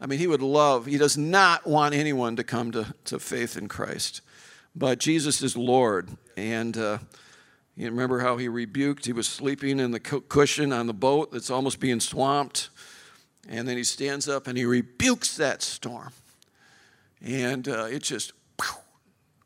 I 0.00 0.06
mean, 0.06 0.18
he 0.18 0.26
would 0.26 0.42
love, 0.42 0.86
he 0.86 0.98
does 0.98 1.16
not 1.16 1.66
want 1.66 1.94
anyone 1.94 2.36
to 2.36 2.44
come 2.44 2.72
to, 2.72 2.94
to 3.04 3.18
faith 3.18 3.56
in 3.56 3.68
Christ. 3.68 4.20
But 4.74 4.98
Jesus 4.98 5.40
is 5.40 5.56
Lord. 5.56 6.10
And, 6.36 6.76
uh, 6.76 6.98
You 7.76 7.90
remember 7.90 8.20
how 8.20 8.36
he 8.36 8.48
rebuked? 8.48 9.06
He 9.06 9.12
was 9.12 9.26
sleeping 9.26 9.80
in 9.80 9.92
the 9.92 10.00
cushion 10.00 10.72
on 10.72 10.86
the 10.86 10.94
boat 10.94 11.32
that's 11.32 11.50
almost 11.50 11.80
being 11.80 12.00
swamped. 12.00 12.70
And 13.48 13.66
then 13.66 13.76
he 13.76 13.84
stands 13.84 14.28
up 14.28 14.46
and 14.46 14.56
he 14.56 14.64
rebukes 14.64 15.36
that 15.36 15.62
storm. 15.62 16.12
And 17.20 17.66
uh, 17.68 17.86
it 17.90 18.02
just 18.02 18.32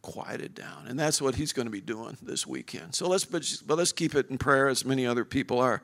quieted 0.02 0.54
down. 0.54 0.86
And 0.88 0.98
that's 0.98 1.22
what 1.22 1.36
he's 1.36 1.52
going 1.52 1.66
to 1.66 1.72
be 1.72 1.80
doing 1.80 2.16
this 2.20 2.46
weekend. 2.46 2.94
So 2.94 3.08
let's, 3.08 3.24
but 3.24 3.78
let's 3.78 3.92
keep 3.92 4.14
it 4.14 4.30
in 4.30 4.38
prayer 4.38 4.68
as 4.68 4.84
many 4.84 5.06
other 5.06 5.24
people 5.24 5.58
are. 5.58 5.82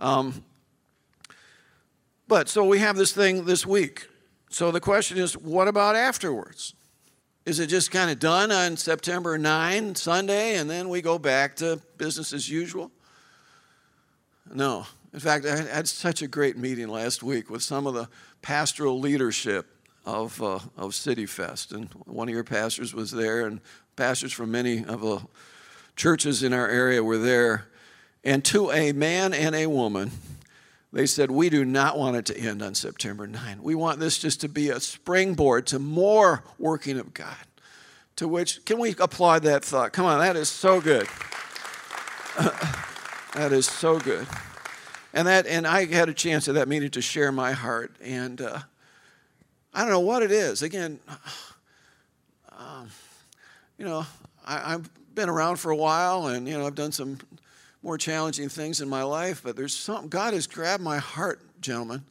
Um, 0.00 0.42
but 2.26 2.48
so 2.48 2.64
we 2.64 2.78
have 2.78 2.96
this 2.96 3.12
thing 3.12 3.44
this 3.44 3.66
week. 3.66 4.08
So 4.48 4.72
the 4.72 4.80
question 4.80 5.18
is, 5.18 5.36
what 5.36 5.68
about 5.68 5.94
afterwards? 5.94 6.74
Is 7.44 7.60
it 7.60 7.66
just 7.66 7.90
kind 7.90 8.10
of 8.10 8.18
done 8.18 8.50
on 8.50 8.76
September 8.76 9.36
9, 9.38 9.94
Sunday, 9.94 10.56
and 10.56 10.68
then 10.68 10.88
we 10.88 11.02
go 11.02 11.18
back 11.18 11.56
to 11.56 11.80
business 11.98 12.32
as 12.32 12.48
usual? 12.48 12.90
No. 14.52 14.86
In 15.12 15.20
fact, 15.20 15.44
I 15.44 15.56
had 15.56 15.88
such 15.88 16.22
a 16.22 16.28
great 16.28 16.56
meeting 16.56 16.88
last 16.88 17.22
week 17.22 17.50
with 17.50 17.62
some 17.62 17.86
of 17.86 17.94
the 17.94 18.08
pastoral 18.42 18.98
leadership 19.00 19.66
of, 20.06 20.40
uh, 20.42 20.60
of 20.76 20.94
City 20.94 21.26
Fest. 21.26 21.72
And 21.72 21.88
one 22.06 22.28
of 22.28 22.34
your 22.34 22.44
pastors 22.44 22.94
was 22.94 23.10
there, 23.10 23.46
and 23.46 23.60
pastors 23.96 24.32
from 24.32 24.50
many 24.50 24.84
of 24.84 25.00
the 25.00 25.20
churches 25.96 26.42
in 26.42 26.52
our 26.52 26.68
area 26.68 27.02
were 27.02 27.18
there. 27.18 27.69
And 28.24 28.44
to 28.46 28.70
a 28.70 28.92
man 28.92 29.32
and 29.32 29.54
a 29.54 29.66
woman, 29.66 30.10
they 30.92 31.06
said, 31.06 31.30
We 31.30 31.48
do 31.48 31.64
not 31.64 31.98
want 31.98 32.16
it 32.16 32.26
to 32.26 32.36
end 32.36 32.62
on 32.62 32.74
September 32.74 33.26
9. 33.26 33.62
We 33.62 33.74
want 33.74 34.00
this 34.00 34.18
just 34.18 34.40
to 34.42 34.48
be 34.48 34.70
a 34.70 34.80
springboard 34.80 35.66
to 35.68 35.78
more 35.78 36.44
working 36.58 36.98
of 36.98 37.14
God. 37.14 37.36
To 38.16 38.28
which, 38.28 38.64
can 38.64 38.78
we 38.78 38.94
applaud 38.98 39.44
that 39.44 39.64
thought? 39.64 39.92
Come 39.92 40.04
on, 40.04 40.18
that 40.18 40.36
is 40.36 40.48
so 40.48 40.80
good. 40.80 41.06
that 43.34 43.50
is 43.52 43.66
so 43.66 43.98
good. 43.98 44.26
And 45.12 45.26
that, 45.26 45.46
and 45.46 45.66
I 45.66 45.86
had 45.86 46.08
a 46.08 46.14
chance 46.14 46.48
at 46.48 46.54
that 46.54 46.68
meeting 46.68 46.90
to 46.90 47.00
share 47.00 47.32
my 47.32 47.52
heart, 47.52 47.94
and 48.02 48.40
uh, 48.40 48.58
I 49.72 49.80
don't 49.80 49.90
know 49.90 50.00
what 50.00 50.22
it 50.22 50.30
is. 50.30 50.62
Again, 50.62 51.00
um, 52.56 52.90
you 53.78 53.84
know, 53.84 54.06
I, 54.46 54.74
I've 54.74 54.90
been 55.14 55.28
around 55.28 55.56
for 55.56 55.70
a 55.70 55.76
while, 55.76 56.26
and 56.26 56.46
you 56.46 56.56
know, 56.56 56.66
I've 56.66 56.74
done 56.74 56.92
some 56.92 57.18
more 57.82 57.96
challenging 57.96 58.48
things 58.48 58.80
in 58.80 58.88
my 58.88 59.02
life, 59.02 59.42
but 59.42 59.56
there's 59.56 59.76
something, 59.76 60.08
God 60.08 60.34
has 60.34 60.46
grabbed 60.46 60.82
my 60.82 60.98
heart, 60.98 61.40
gentlemen, 61.60 62.04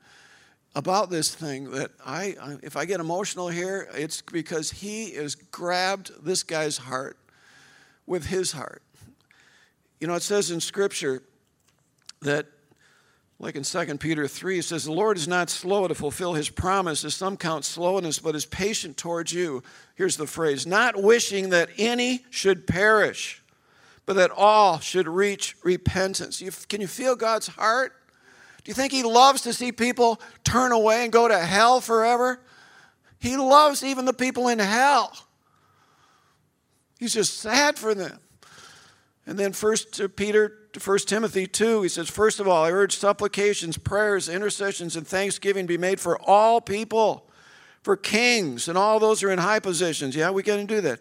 about 0.75 1.09
this 1.09 1.33
thing 1.33 1.71
that 1.71 1.91
I, 2.05 2.35
if 2.63 2.75
I 2.75 2.85
get 2.85 2.99
emotional 2.99 3.49
here, 3.49 3.88
it's 3.93 4.21
because 4.21 4.71
He 4.71 5.11
has 5.11 5.35
grabbed 5.35 6.23
this 6.23 6.43
guy's 6.43 6.77
heart 6.77 7.17
with 8.05 8.25
His 8.25 8.51
heart. 8.51 8.81
You 9.99 10.07
know, 10.07 10.13
it 10.13 10.23
says 10.23 10.51
in 10.51 10.59
Scripture 10.59 11.23
that, 12.21 12.47
like 13.39 13.55
in 13.55 13.63
2 13.63 13.97
Peter 13.97 14.27
3, 14.27 14.59
it 14.59 14.63
says, 14.63 14.85
The 14.85 14.91
Lord 14.91 15.17
is 15.17 15.27
not 15.27 15.49
slow 15.49 15.88
to 15.88 15.95
fulfill 15.95 16.33
His 16.33 16.49
promise, 16.49 17.03
as 17.03 17.15
some 17.15 17.35
count 17.35 17.65
slowness, 17.65 18.19
but 18.19 18.35
is 18.35 18.45
patient 18.45 18.97
towards 18.97 19.33
you. 19.33 19.63
Here's 19.95 20.17
the 20.17 20.27
phrase 20.27 20.67
not 20.67 21.01
wishing 21.01 21.49
that 21.49 21.69
any 21.77 22.25
should 22.29 22.67
perish 22.67 23.38
but 24.09 24.15
that 24.15 24.31
all 24.35 24.79
should 24.79 25.07
reach 25.07 25.55
repentance. 25.61 26.41
You, 26.41 26.49
can 26.67 26.81
you 26.81 26.87
feel 26.87 27.15
God's 27.15 27.45
heart? 27.45 27.93
Do 28.63 28.71
you 28.71 28.73
think 28.73 28.91
He 28.91 29.03
loves 29.03 29.43
to 29.43 29.53
see 29.53 29.71
people 29.71 30.19
turn 30.43 30.71
away 30.71 31.03
and 31.03 31.13
go 31.13 31.27
to 31.27 31.37
hell 31.37 31.79
forever? 31.79 32.41
He 33.19 33.37
loves 33.37 33.83
even 33.83 34.05
the 34.05 34.13
people 34.13 34.47
in 34.47 34.57
hell. 34.57 35.15
He's 36.97 37.13
just 37.13 37.37
sad 37.37 37.77
for 37.77 37.93
them. 37.93 38.17
And 39.27 39.37
then 39.37 39.53
First 39.53 40.01
Peter, 40.15 40.57
First 40.79 41.07
Timothy 41.07 41.45
2, 41.45 41.83
he 41.83 41.89
says, 41.89 42.09
First 42.09 42.39
of 42.39 42.47
all, 42.47 42.65
I 42.65 42.71
urge 42.71 42.97
supplications, 42.97 43.77
prayers, 43.77 44.27
intercessions, 44.27 44.95
and 44.95 45.05
thanksgiving 45.05 45.67
be 45.67 45.77
made 45.77 45.99
for 45.99 46.19
all 46.19 46.61
people, 46.61 47.29
for 47.83 47.95
kings 47.95 48.67
and 48.67 48.75
all 48.75 48.99
those 48.99 49.21
who 49.21 49.27
are 49.27 49.31
in 49.31 49.37
high 49.37 49.59
positions. 49.59 50.15
Yeah, 50.15 50.31
we 50.31 50.41
can 50.41 50.65
do 50.65 50.81
that 50.81 50.99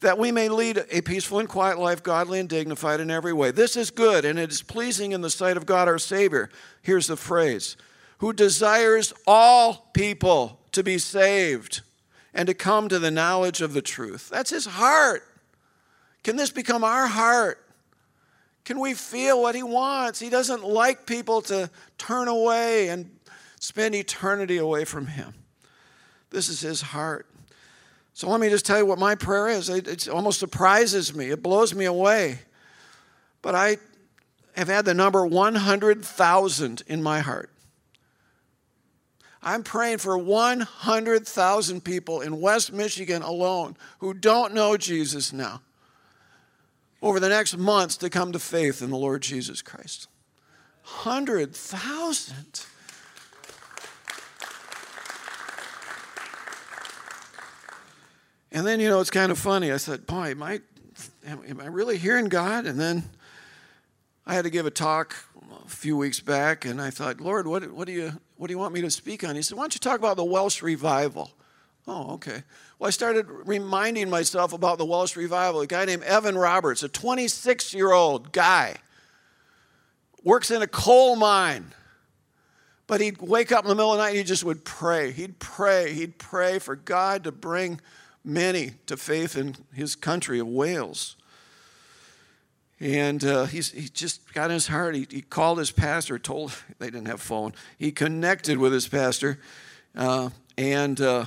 that 0.00 0.18
we 0.18 0.30
may 0.30 0.48
lead 0.48 0.84
a 0.90 1.00
peaceful 1.00 1.38
and 1.38 1.48
quiet 1.48 1.78
life, 1.78 2.02
godly 2.02 2.38
and 2.38 2.48
dignified 2.48 3.00
in 3.00 3.10
every 3.10 3.32
way. 3.32 3.50
This 3.50 3.76
is 3.76 3.90
good, 3.90 4.24
and 4.24 4.38
it 4.38 4.50
is 4.50 4.62
pleasing 4.62 5.12
in 5.12 5.22
the 5.22 5.30
sight 5.30 5.56
of 5.56 5.66
God 5.66 5.88
our 5.88 5.98
Savior. 5.98 6.50
Here's 6.82 7.06
the 7.06 7.16
phrase 7.16 7.76
who 8.18 8.32
desires 8.32 9.12
all 9.26 9.90
people 9.92 10.60
to 10.72 10.82
be 10.82 10.98
saved 10.98 11.82
and 12.32 12.46
to 12.46 12.54
come 12.54 12.88
to 12.88 12.98
the 12.98 13.10
knowledge 13.10 13.60
of 13.60 13.72
the 13.72 13.82
truth. 13.82 14.28
That's 14.30 14.50
his 14.50 14.66
heart. 14.66 15.22
Can 16.22 16.36
this 16.36 16.50
become 16.50 16.82
our 16.82 17.06
heart? 17.06 17.62
Can 18.64 18.80
we 18.80 18.94
feel 18.94 19.40
what 19.40 19.54
he 19.54 19.62
wants? 19.62 20.18
He 20.18 20.28
doesn't 20.28 20.64
like 20.64 21.06
people 21.06 21.40
to 21.42 21.70
turn 21.98 22.26
away 22.26 22.88
and 22.88 23.10
spend 23.60 23.94
eternity 23.94 24.58
away 24.58 24.84
from 24.84 25.06
him. 25.06 25.34
This 26.30 26.48
is 26.48 26.60
his 26.60 26.80
heart. 26.80 27.26
So 28.16 28.30
let 28.30 28.40
me 28.40 28.48
just 28.48 28.64
tell 28.64 28.78
you 28.78 28.86
what 28.86 28.98
my 28.98 29.14
prayer 29.14 29.46
is. 29.48 29.68
It, 29.68 29.86
it 29.86 30.08
almost 30.08 30.40
surprises 30.40 31.14
me, 31.14 31.28
it 31.30 31.42
blows 31.42 31.74
me 31.74 31.84
away. 31.84 32.38
But 33.42 33.54
I 33.54 33.76
have 34.54 34.68
had 34.68 34.86
the 34.86 34.94
number 34.94 35.26
100,000 35.26 36.82
in 36.86 37.02
my 37.02 37.20
heart. 37.20 37.50
I'm 39.42 39.62
praying 39.62 39.98
for 39.98 40.16
100,000 40.16 41.84
people 41.84 42.22
in 42.22 42.40
West 42.40 42.72
Michigan 42.72 43.20
alone 43.20 43.76
who 43.98 44.14
don't 44.14 44.54
know 44.54 44.78
Jesus 44.78 45.30
now 45.30 45.60
over 47.02 47.20
the 47.20 47.28
next 47.28 47.58
months 47.58 47.98
to 47.98 48.08
come 48.08 48.32
to 48.32 48.38
faith 48.38 48.80
in 48.80 48.88
the 48.88 48.96
Lord 48.96 49.20
Jesus 49.20 49.60
Christ. 49.60 50.08
100,000. 51.04 52.64
And 58.52 58.66
then, 58.66 58.80
you 58.80 58.88
know, 58.88 59.00
it's 59.00 59.10
kind 59.10 59.32
of 59.32 59.38
funny. 59.38 59.72
I 59.72 59.76
said, 59.76 60.06
boy, 60.06 60.30
am 60.30 60.42
I, 60.42 60.60
am 61.26 61.60
I 61.60 61.66
really 61.66 61.98
hearing 61.98 62.28
God? 62.28 62.66
And 62.66 62.78
then 62.78 63.04
I 64.26 64.34
had 64.34 64.44
to 64.44 64.50
give 64.50 64.66
a 64.66 64.70
talk 64.70 65.16
a 65.64 65.68
few 65.68 65.96
weeks 65.96 66.20
back, 66.20 66.64
and 66.64 66.80
I 66.80 66.90
thought, 66.90 67.20
Lord, 67.20 67.46
what, 67.46 67.70
what, 67.72 67.86
do 67.86 67.92
you, 67.92 68.12
what 68.36 68.48
do 68.48 68.52
you 68.52 68.58
want 68.58 68.74
me 68.74 68.80
to 68.82 68.90
speak 68.90 69.24
on? 69.24 69.36
He 69.36 69.42
said, 69.42 69.56
why 69.56 69.64
don't 69.64 69.74
you 69.74 69.80
talk 69.80 69.98
about 69.98 70.16
the 70.16 70.24
Welsh 70.24 70.62
revival? 70.62 71.30
Oh, 71.88 72.14
okay. 72.14 72.42
Well, 72.78 72.88
I 72.88 72.90
started 72.90 73.26
reminding 73.28 74.10
myself 74.10 74.52
about 74.52 74.78
the 74.78 74.84
Welsh 74.84 75.16
revival. 75.16 75.60
A 75.60 75.66
guy 75.66 75.84
named 75.84 76.02
Evan 76.02 76.36
Roberts, 76.36 76.82
a 76.82 76.88
26 76.88 77.72
year 77.72 77.92
old 77.92 78.32
guy, 78.32 78.76
works 80.24 80.50
in 80.50 80.62
a 80.62 80.66
coal 80.66 81.14
mine. 81.14 81.72
But 82.88 83.00
he'd 83.00 83.18
wake 83.18 83.50
up 83.52 83.64
in 83.64 83.68
the 83.68 83.74
middle 83.74 83.92
of 83.92 83.98
the 83.98 84.04
night 84.04 84.10
and 84.10 84.18
he 84.18 84.24
just 84.24 84.44
would 84.44 84.64
pray. 84.64 85.12
He'd 85.12 85.38
pray. 85.38 85.92
He'd 85.92 86.18
pray 86.18 86.58
for 86.58 86.76
God 86.76 87.24
to 87.24 87.32
bring 87.32 87.80
many 88.26 88.72
to 88.86 88.96
faith 88.96 89.36
in 89.36 89.56
his 89.72 89.94
country 89.94 90.40
of 90.40 90.48
Wales. 90.48 91.16
And 92.78 93.24
uh, 93.24 93.46
he's, 93.46 93.70
he 93.70 93.88
just 93.88 94.34
got 94.34 94.50
in 94.50 94.54
his 94.54 94.66
heart. 94.66 94.94
He, 94.94 95.06
he, 95.10 95.22
called 95.22 95.58
his 95.58 95.70
pastor, 95.70 96.18
told, 96.18 96.52
they 96.78 96.86
didn't 96.86 97.06
have 97.06 97.22
phone. 97.22 97.54
He 97.78 97.92
connected 97.92 98.58
with 98.58 98.72
his 98.72 98.86
pastor. 98.86 99.38
Uh, 99.94 100.30
and 100.58 101.00
uh, 101.00 101.24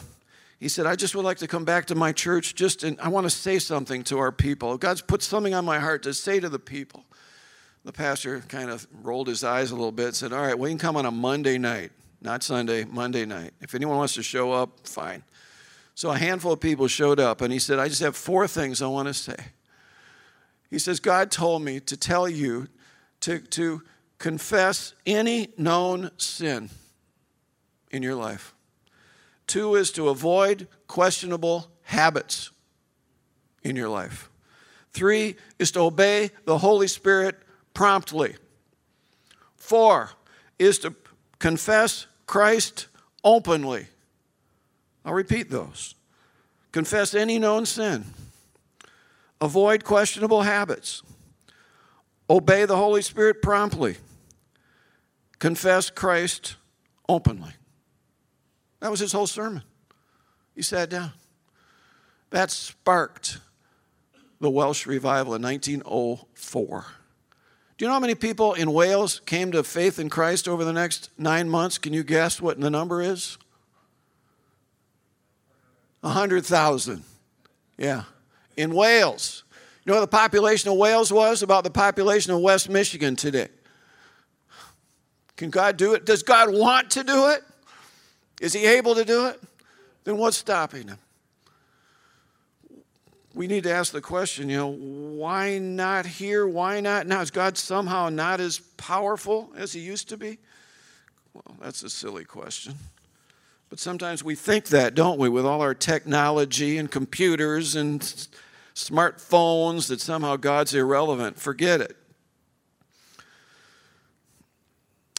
he 0.60 0.68
said, 0.68 0.86
I 0.86 0.96
just 0.96 1.15
would 1.15 1.25
like 1.25 1.38
to 1.38 1.48
come 1.48 1.65
back 1.65 1.88
to 1.88 1.96
my 1.96 2.12
church 2.12 2.53
just 2.53 2.84
and 2.84 3.00
I 3.00 3.08
want 3.08 3.25
to 3.25 3.29
say 3.29 3.58
something 3.58 4.03
to 4.06 4.20
our 4.20 4.32
people. 4.32 4.77
God's 4.77 5.01
put 5.01 5.24
something 5.24 5.53
on 5.53 5.65
my 5.65 5.79
heart 5.79 6.03
to 6.03 6.13
say 6.13 6.39
to 6.39 6.50
the 6.50 6.60
people. 6.60 7.06
The 7.86 7.94
pastor 7.94 8.41
kind 8.41 8.70
of 8.70 8.86
rolled 9.01 9.27
his 9.27 9.44
eyes 9.44 9.72
a 9.72 9.75
little 9.75 9.94
bit, 9.94 10.13
said, 10.13 10.34
All 10.34 10.41
right, 10.41 10.60
we 10.60 10.70
can 10.70 10.77
come 10.77 10.98
on 10.98 11.06
a 11.06 11.12
Monday 11.12 11.58
night, 11.58 11.91
not 12.22 12.44
Sunday, 12.44 12.84
Monday 12.84 13.25
night. 13.25 13.53
If 13.62 13.74
anyone 13.74 13.98
wants 13.98 14.15
to 14.15 14.24
show 14.24 14.51
up, 14.51 14.86
fine. 14.86 15.24
So 16.00 16.12
a 16.12 16.18
handful 16.18 16.53
of 16.53 16.62
people 16.62 16.88
showed 16.88 17.20
up, 17.20 17.41
and 17.41 17.51
he 17.51 17.60
said, 17.60 17.77
I 17.77 17.89
just 17.89 18.00
have 18.00 18.15
four 18.15 18.48
things 18.48 18.82
I 18.82 18.88
want 18.88 19.10
to 19.10 19.13
say. 19.13 19.36
He 20.70 20.79
says, 20.79 21.01
God 21.01 21.29
told 21.29 21.62
me 21.62 21.82
to 21.82 21.98
tell 21.98 22.29
you 22.29 22.70
to, 23.20 23.39
to 23.39 23.82
confess 24.18 24.94
any 25.06 25.50
known 25.58 26.12
sin 26.15 26.70
in 27.91 28.01
your 28.01 28.15
life. 28.15 28.56
Two 29.46 29.75
is 29.75 29.91
to 29.91 30.08
avoid 30.08 30.70
questionable 30.88 31.70
habits 31.82 32.51
in 33.62 33.75
your 33.75 33.89
life. 33.89 34.29
Three 34.94 35.36
is 35.60 35.70
to 35.72 35.82
obey 35.82 36.32
the 36.46 36.60
Holy 36.60 36.88
Spirit 36.88 37.36
promptly. 37.74 38.38
Four 39.58 40.12
is 40.58 40.79
to 40.79 40.96
confess 41.39 42.08
Christ 42.25 42.88
openly. 43.22 43.88
I'll 45.10 45.16
repeat 45.16 45.50
those. 45.50 45.96
Confess 46.72 47.16
any 47.16 47.39
known 47.39 47.66
sin. 47.66 48.06
Avoid 49.42 49.84
questionable 49.84 50.44
habits. 50.44 51.01
Obey 52.30 52.66
the 52.66 52.78
Holy 52.78 53.01
Spirit 53.01 53.42
promptly. 53.42 53.98
Confess 55.39 55.89
Christ 55.89 56.58
openly. 57.08 57.50
That 58.82 58.92
was 58.92 59.00
his 59.00 59.12
whole 59.12 59.25
sermon. 59.25 59.63
He 60.54 60.62
sat 60.62 60.92
down. 60.92 61.13
That 62.30 62.51
sparked 62.51 63.39
the 64.39 64.51
Welsh 64.51 64.86
revival 64.86 65.34
in 65.34 65.42
1904. 65.42 66.86
Do 67.80 67.84
you 67.84 67.88
know 67.88 67.96
how 67.96 68.00
many 68.00 68.13
people 68.13 68.54
in 68.54 68.72
Wales 68.72 69.22
came 69.25 69.51
to 69.54 69.63
faith 69.63 69.98
in 69.98 70.12
Christ 70.12 70.48
over 70.48 70.63
the 70.63 70.74
next 70.74 71.10
nine 71.18 71.50
months? 71.50 71.80
Can 71.80 71.94
you 71.94 72.04
guess 72.04 72.39
what 72.39 72.60
the 72.60 72.70
number 72.70 73.01
is? 73.01 73.39
100,000. 76.01 77.03
Yeah. 77.77 78.03
In 78.58 78.74
Wales. 78.74 79.44
You 79.86 79.91
know 79.91 80.00
what 80.00 80.12
the 80.12 80.18
population 80.18 80.70
of 80.70 80.77
Wales 80.77 81.12
was? 81.12 81.41
About 81.41 81.63
the 81.63 81.70
population 81.70 82.34
of 82.34 82.41
West 82.41 82.70
Michigan 82.70 83.15
today. 83.15 83.48
Can 85.36 85.50
God 85.50 85.77
do 85.77 85.94
it? 85.94 86.06
Does 86.06 86.22
God 86.22 86.53
want 86.53 86.91
to 86.91 87.03
do 87.03 87.29
it? 87.29 87.44
Is 88.41 88.53
He 88.53 88.65
able 88.65 88.96
to 88.96 89.06
do 89.06 89.27
it? 89.27 89.41
Then 90.03 90.18
what's 90.18 90.38
stopping 90.38 90.89
Him? 90.89 90.98
We 93.34 93.48
need 93.48 93.63
to 93.63 93.72
ask 93.72 93.94
the 93.94 94.01
question, 94.01 94.50
you 94.50 94.58
know, 94.58 94.68
why 94.68 95.60
not 95.60 96.06
here? 96.06 96.48
Why 96.48 96.82
not 96.82 97.08
now? 97.08 97.22
Is 97.22 97.32
God 97.32 97.58
somehow 97.58 98.10
not 98.10 98.41
as 98.41 98.60
powerful 98.75 99.51
as 99.56 99.72
He 99.72 99.79
used 99.79 100.10
to 100.10 100.18
be? 100.18 100.39
Well, 101.34 101.56
that's 101.62 101.84
a 101.84 101.89
silly 101.89 102.25
question. 102.25 102.75
But 103.70 103.80
sometimes 103.80 104.24
we 104.24 104.34
think 104.34 104.68
that, 104.68 104.96
don't 104.96 105.20
we, 105.20 105.30
with 105.30 105.46
all 105.46 105.62
our 105.62 105.76
technology 105.76 106.78
and 106.78 106.90
computers 106.90 107.76
and 107.76 108.02
smartphones, 108.74 109.88
that 109.90 110.02
somehow 110.02 110.38
God's 110.38 110.74
irrelevant. 110.74 111.40
Forget 111.40 111.82
it. 111.82 111.96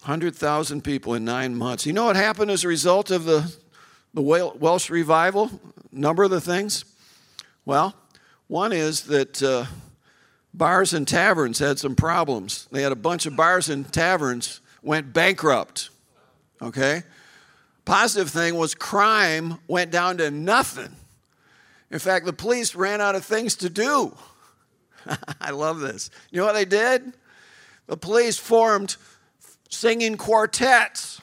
100,000 0.02 0.82
people 0.82 1.14
in 1.14 1.24
nine 1.24 1.54
months. 1.54 1.86
You 1.86 1.92
know 1.92 2.06
what 2.06 2.16
happened 2.16 2.50
as 2.50 2.64
a 2.64 2.68
result 2.68 3.10
of 3.10 3.24
the, 3.24 3.54
the 4.14 4.22
Welsh 4.22 4.90
revival? 4.90 5.50
Number 5.92 6.24
of 6.24 6.30
the 6.30 6.40
things? 6.40 6.84
Well, 7.64 7.94
one 8.48 8.72
is 8.72 9.02
that 9.02 9.42
uh, 9.42 9.66
bars 10.52 10.92
and 10.92 11.06
taverns 11.06 11.60
had 11.60 11.78
some 11.78 11.94
problems. 11.94 12.66
They 12.72 12.82
had 12.82 12.90
a 12.90 12.96
bunch 12.96 13.26
of 13.26 13.36
bars 13.36 13.68
and 13.68 13.92
taverns 13.92 14.60
went 14.82 15.12
bankrupt. 15.12 15.90
Okay? 16.60 17.04
Positive 17.90 18.30
thing 18.30 18.54
was 18.54 18.76
crime 18.76 19.58
went 19.66 19.90
down 19.90 20.18
to 20.18 20.30
nothing. 20.30 20.94
In 21.90 21.98
fact, 21.98 22.24
the 22.24 22.32
police 22.32 22.76
ran 22.76 23.00
out 23.00 23.16
of 23.16 23.24
things 23.24 23.56
to 23.56 23.68
do. 23.68 24.16
I 25.40 25.50
love 25.50 25.80
this. 25.80 26.08
You 26.30 26.38
know 26.38 26.46
what 26.46 26.52
they 26.52 26.64
did? 26.64 27.14
The 27.88 27.96
police 27.96 28.38
formed 28.38 28.94
singing 29.70 30.16
quartets. 30.16 31.20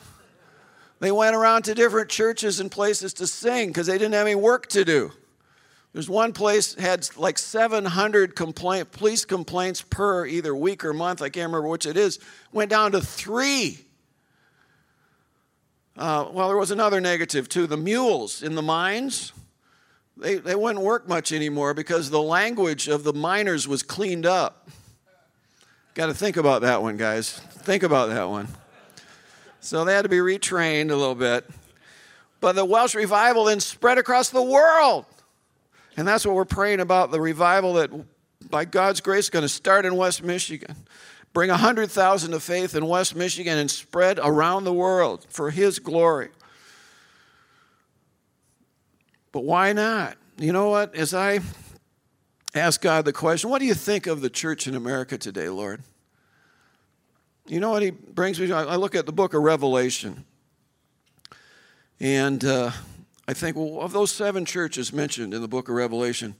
They 0.99 1.09
went 1.09 1.37
around 1.37 1.61
to 1.63 1.73
different 1.73 2.09
churches 2.09 2.59
and 2.59 2.69
places 2.69 3.13
to 3.13 3.27
sing 3.27 3.69
because 3.69 3.87
they 3.87 3.97
didn't 3.97 4.15
have 4.15 4.27
any 4.27 4.35
work 4.35 4.67
to 4.71 4.83
do. 4.83 5.13
There's 5.93 6.09
one 6.09 6.33
place 6.33 6.75
had 6.75 7.07
like 7.15 7.37
700 7.37 8.35
complaint, 8.35 8.91
police 8.91 9.23
complaints 9.23 9.81
per 9.83 10.25
either 10.25 10.53
week 10.53 10.83
or 10.83 10.91
month. 10.91 11.21
I 11.21 11.29
can't 11.29 11.47
remember 11.47 11.69
which 11.69 11.85
it 11.85 11.95
is. 11.95 12.19
Went 12.51 12.71
down 12.71 12.91
to 12.91 12.99
three. 12.99 13.86
Uh, 15.97 16.29
well, 16.31 16.47
there 16.47 16.57
was 16.57 16.69
another 16.69 17.01
negative 17.01 17.49
too. 17.49 17.65
The 17.65 17.77
mules 17.77 18.43
in 18.43 18.53
the 18.53 18.61
mines, 18.61 19.33
they, 20.15 20.35
they 20.35 20.53
wouldn't 20.53 20.85
work 20.85 21.07
much 21.07 21.31
anymore 21.31 21.73
because 21.73 22.11
the 22.11 22.21
language 22.21 22.87
of 22.87 23.03
the 23.03 23.13
miners 23.13 23.67
was 23.67 23.81
cleaned 23.81 24.25
up. 24.25 24.69
Got 25.95 26.07
to 26.07 26.13
think 26.13 26.37
about 26.37 26.61
that 26.61 26.83
one, 26.83 26.97
guys. 26.97 27.39
Think 27.39 27.81
about 27.81 28.09
that 28.09 28.29
one. 28.29 28.47
So 29.59 29.83
they 29.85 29.93
had 29.93 30.03
to 30.03 30.09
be 30.09 30.17
retrained 30.17 30.91
a 30.91 30.95
little 30.95 31.15
bit. 31.15 31.49
But 32.39 32.53
the 32.53 32.63
Welsh 32.63 32.93
revival 32.93 33.45
then 33.45 33.59
spread 33.59 33.97
across 33.97 34.29
the 34.29 34.43
world. 34.43 35.05
And 35.97 36.07
that's 36.07 36.27
what 36.27 36.35
we're 36.35 36.45
praying 36.45 36.79
about 36.79 37.09
the 37.09 37.19
revival 37.19 37.73
that, 37.73 37.89
by 38.51 38.65
God's 38.65 39.01
grace, 39.01 39.25
is 39.25 39.29
going 39.31 39.41
to 39.41 39.49
start 39.49 39.83
in 39.83 39.95
West 39.95 40.21
Michigan. 40.21 40.75
Bring 41.37 41.51
100,000 41.51 42.31
to 42.31 42.39
faith 42.39 42.73
in 42.73 42.87
West 42.87 43.15
Michigan 43.15 43.59
and 43.59 43.69
spread 43.69 44.17
around 44.17 44.63
the 44.63 44.73
world 44.73 45.27
for 45.29 45.51
His 45.51 45.77
glory. 45.77 46.29
But 49.31 49.43
why 49.43 49.71
not? 49.71 50.17
You 50.39 50.51
know 50.51 50.69
what? 50.69 50.95
As 50.95 51.13
I 51.13 51.41
ask 52.55 52.81
God 52.81 53.05
the 53.05 53.13
question, 53.13 53.51
what 53.51 53.59
do 53.59 53.67
you 53.67 53.75
think 53.75 54.07
of 54.07 54.21
the 54.21 54.31
church 54.31 54.65
in 54.65 54.73
America 54.73 55.15
today, 55.15 55.47
Lord? 55.47 55.83
You 57.45 57.59
know 57.59 57.69
what 57.69 57.83
He 57.83 57.91
brings 57.91 58.39
me 58.39 58.47
to? 58.47 58.55
I 58.55 58.75
look 58.75 58.95
at 58.95 59.05
the 59.05 59.13
book 59.13 59.35
of 59.35 59.43
Revelation. 59.43 60.25
And 61.99 62.43
uh, 62.43 62.71
I 63.27 63.33
think, 63.33 63.55
well, 63.55 63.81
of 63.81 63.93
those 63.93 64.11
seven 64.11 64.43
churches 64.43 64.91
mentioned 64.91 65.35
in 65.35 65.41
the 65.43 65.47
book 65.47 65.69
of 65.69 65.75
Revelation, 65.75 66.33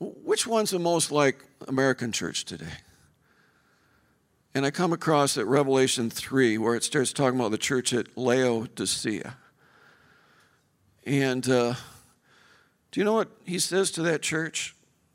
which 0.00 0.44
one's 0.44 0.70
the 0.70 0.80
most 0.80 1.12
like 1.12 1.44
American 1.68 2.10
church 2.10 2.46
today? 2.46 2.72
And 4.56 4.64
I 4.64 4.70
come 4.70 4.94
across 4.94 5.36
at 5.36 5.46
Revelation 5.46 6.08
3, 6.08 6.56
where 6.56 6.74
it 6.74 6.82
starts 6.82 7.12
talking 7.12 7.38
about 7.38 7.50
the 7.50 7.58
church 7.58 7.92
at 7.92 8.16
Laodicea. 8.16 9.36
And 11.04 11.46
uh, 11.46 11.74
do 12.90 12.98
you 12.98 13.04
know 13.04 13.12
what 13.12 13.28
he 13.44 13.58
says 13.58 13.90
to 13.90 14.02
that 14.04 14.22
church? 14.22 14.74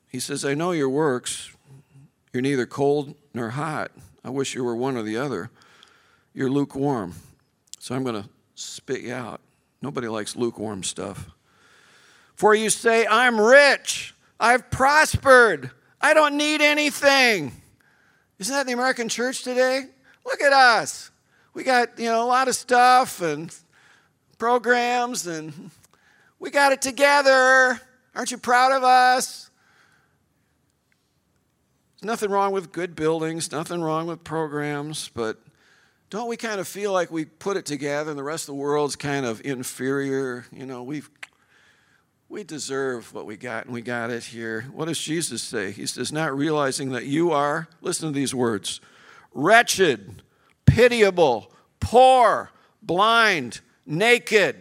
He 0.09 0.19
says, 0.19 0.45
I 0.45 0.53
know 0.53 0.73
your 0.73 0.89
works. 0.89 1.49
You're 2.31 2.43
neither 2.43 2.67
cold 2.67 3.15
nor 3.33 3.49
hot. 3.49 3.89
I 4.23 4.29
wish 4.29 4.53
you 4.53 4.63
were 4.63 4.75
one 4.75 4.95
or 4.95 5.01
the 5.01 5.17
other. 5.17 5.49
You're 6.35 6.51
lukewarm. 6.51 7.15
So 7.79 7.95
I'm 7.95 8.03
going 8.03 8.21
to 8.21 8.29
spit 8.53 9.01
you 9.01 9.15
out. 9.15 9.41
Nobody 9.81 10.07
likes 10.07 10.35
lukewarm 10.35 10.83
stuff. 10.83 11.31
For 12.35 12.53
you 12.53 12.69
say, 12.69 13.07
I'm 13.07 13.41
rich. 13.41 14.13
I've 14.39 14.69
prospered. 14.69 15.71
I 15.99 16.13
don't 16.13 16.37
need 16.37 16.61
anything. 16.61 17.60
Isn't 18.41 18.55
that 18.55 18.65
the 18.65 18.73
American 18.73 19.07
church 19.07 19.43
today? 19.43 19.85
Look 20.25 20.41
at 20.41 20.51
us. 20.51 21.11
We 21.53 21.63
got, 21.63 21.99
you 21.99 22.05
know, 22.05 22.23
a 22.23 22.25
lot 22.25 22.47
of 22.47 22.55
stuff 22.55 23.21
and 23.21 23.55
programs 24.39 25.27
and 25.27 25.69
we 26.39 26.49
got 26.49 26.71
it 26.71 26.81
together. 26.81 27.79
Aren't 28.15 28.31
you 28.31 28.39
proud 28.39 28.71
of 28.71 28.83
us? 28.83 29.51
There's 31.99 32.07
nothing 32.07 32.31
wrong 32.31 32.51
with 32.51 32.71
good 32.71 32.95
buildings, 32.95 33.51
nothing 33.51 33.79
wrong 33.79 34.07
with 34.07 34.23
programs, 34.23 35.11
but 35.13 35.37
don't 36.09 36.27
we 36.27 36.35
kind 36.35 36.59
of 36.59 36.67
feel 36.67 36.91
like 36.91 37.11
we 37.11 37.25
put 37.25 37.57
it 37.57 37.67
together 37.67 38.09
and 38.09 38.17
the 38.17 38.23
rest 38.23 38.45
of 38.45 38.55
the 38.55 38.61
world's 38.61 38.95
kind 38.95 39.23
of 39.23 39.39
inferior? 39.45 40.47
You 40.51 40.65
know, 40.65 40.81
we've 40.81 41.11
we 42.31 42.45
deserve 42.45 43.13
what 43.13 43.25
we 43.25 43.35
got 43.35 43.65
and 43.65 43.73
we 43.73 43.81
got 43.81 44.09
it 44.09 44.23
here. 44.23 44.61
What 44.71 44.87
does 44.87 44.99
Jesus 44.99 45.41
say? 45.41 45.71
He 45.71 45.85
says, 45.85 46.13
not 46.13 46.35
realizing 46.35 46.91
that 46.91 47.05
you 47.05 47.31
are, 47.31 47.67
listen 47.81 48.07
to 48.07 48.17
these 48.17 48.33
words, 48.33 48.79
wretched, 49.33 50.23
pitiable, 50.65 51.51
poor, 51.81 52.51
blind, 52.81 53.59
naked. 53.85 54.55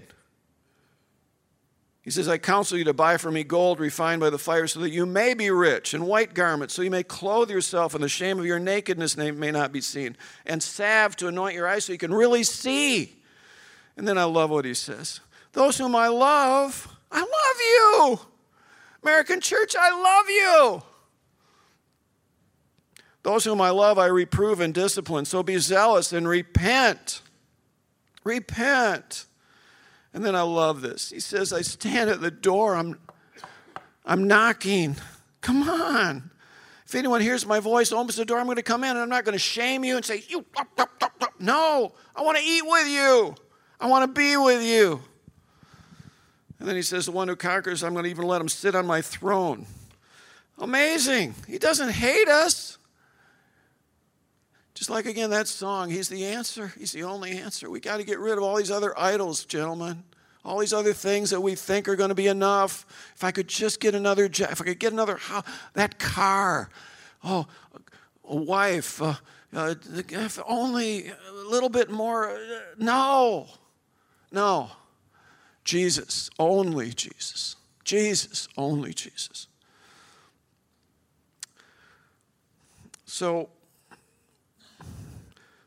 He 2.03 2.11
says, 2.11 2.29
I 2.29 2.39
counsel 2.39 2.77
you 2.77 2.85
to 2.85 2.93
buy 2.93 3.19
for 3.19 3.31
me 3.31 3.45
gold 3.45 3.79
refined 3.79 4.21
by 4.21 4.31
the 4.31 4.39
fire 4.39 4.67
so 4.67 4.81
that 4.81 4.91
you 4.91 5.07
may 5.07 5.35
be 5.35 5.51
rich, 5.51 5.95
and 5.95 6.09
white 6.09 6.35
garments 6.35 6.75
so 6.75 6.83
you 6.83 6.91
may 6.91 7.05
clothe 7.05 7.51
yourself, 7.51 7.95
and 7.95 8.03
the 8.03 8.09
shame 8.09 8.41
of 8.41 8.47
your 8.47 8.59
nakedness 8.59 9.17
may 9.17 9.53
not 9.53 9.71
be 9.71 9.81
seen, 9.81 10.17
and 10.45 10.61
salve 10.61 11.15
to 11.17 11.29
anoint 11.29 11.55
your 11.55 11.69
eyes 11.69 11.85
so 11.85 11.93
you 11.93 11.99
can 11.99 12.13
really 12.13 12.43
see. 12.43 13.17
And 13.97 14.09
then 14.09 14.19
I 14.19 14.25
love 14.25 14.51
what 14.51 14.65
he 14.65 14.75
says 14.75 15.21
Those 15.53 15.79
whom 15.79 15.95
I 15.95 16.09
love, 16.09 16.97
I 17.11 17.21
love 17.21 18.19
you. 18.19 18.21
American 19.03 19.41
church, 19.41 19.75
I 19.79 19.91
love 19.91 20.29
you. 20.29 20.83
Those 23.23 23.45
whom 23.45 23.61
I 23.61 23.71
love, 23.71 23.99
I 23.99 24.07
reprove 24.07 24.61
and 24.61 24.73
discipline. 24.73 25.25
So 25.25 25.43
be 25.43 25.59
zealous 25.59 26.13
and 26.13 26.27
repent. 26.27 27.23
Repent. 28.25 29.27
And 30.13 30.25
then 30.25 30.35
I 30.35 30.43
love 30.43 30.81
this. 30.81 31.11
He 31.11 31.21
says, 31.21 31.53
I 31.53 31.63
stand 31.63 32.11
at 32.11 32.21
the 32.21 32.31
door, 32.31 32.75
I'm, 32.75 32.99
I'm 34.05 34.27
knocking. 34.27 34.97
Come 35.41 35.69
on. 35.69 36.31
If 36.87 36.95
anyone 36.95 37.21
hears 37.21 37.47
my 37.47 37.61
voice, 37.61 37.93
opens 37.93 38.17
the 38.17 38.25
door, 38.25 38.39
I'm 38.39 38.47
going 38.47 38.57
to 38.57 38.63
come 38.63 38.83
in 38.83 38.91
and 38.91 38.99
I'm 38.99 39.09
not 39.09 39.25
going 39.25 39.35
to 39.35 39.39
shame 39.39 39.85
you 39.85 39.97
and 39.97 40.05
say, 40.05 40.25
You, 40.29 40.45
no, 41.39 41.93
I 42.17 42.23
want 42.23 42.37
to 42.39 42.45
eat 42.45 42.63
with 42.67 42.89
you. 42.89 43.35
I 43.81 43.87
want 43.87 44.13
to 44.13 44.21
be 44.21 44.37
with 44.37 44.65
you. 44.65 45.01
And 46.61 46.69
then 46.69 46.77
he 46.77 46.83
says, 46.83 47.07
The 47.07 47.13
one 47.13 47.27
who 47.27 47.35
conquers, 47.35 47.83
I'm 47.83 47.95
going 47.95 48.05
to 48.05 48.11
even 48.11 48.27
let 48.27 48.41
him 48.41 48.49
sit 48.49 48.75
on 48.75 48.87
my 48.87 49.01
throne. 49.01 49.67
Amazing. 50.59 51.35
He 51.49 51.59
doesn't 51.59 51.91
hate 51.91 52.29
us. 52.29 52.79
Just 54.75 54.91
like 54.91 55.07
again 55.07 55.31
that 55.31 55.49
song, 55.49 55.91
He's 55.91 56.09
the 56.09 56.25
answer. 56.25 56.73
He's 56.79 56.93
the 56.93 57.03
only 57.03 57.33
answer. 57.33 57.69
We 57.69 57.81
got 57.81 57.97
to 57.97 58.05
get 58.05 58.19
rid 58.19 58.39
of 58.39 58.45
all 58.45 58.57
these 58.57 58.71
other 58.71 58.99
idols, 58.99 59.45
gentlemen. 59.45 60.05
All 60.45 60.59
these 60.59 60.73
other 60.73 60.95
things 60.95 61.31
that 61.31 61.41
we 61.41 61.55
think 61.55 61.87
are 61.87 61.97
going 61.97 62.09
to 62.09 62.15
be 62.15 62.27
enough. 62.27 62.87
If 63.15 63.25
I 63.25 63.31
could 63.31 63.49
just 63.49 63.81
get 63.81 63.95
another 63.95 64.29
job, 64.29 64.53
if 64.53 64.61
I 64.61 64.65
could 64.65 64.79
get 64.79 64.93
another 64.93 65.17
house, 65.17 65.45
that 65.75 65.99
car, 65.99 66.71
oh, 67.23 67.47
a 68.27 68.37
wife, 68.37 69.03
uh, 69.03 69.15
uh, 69.55 69.75
if 69.93 70.39
only 70.47 71.09
a 71.09 71.33
little 71.51 71.69
bit 71.69 71.91
more. 71.91 72.31
Uh, 72.31 72.37
no, 72.79 73.49
no. 74.33 74.71
Jesus, 75.71 76.31
only 76.37 76.91
Jesus. 76.91 77.55
Jesus, 77.85 78.49
only 78.57 78.93
Jesus. 78.93 79.47
So, 83.07 83.51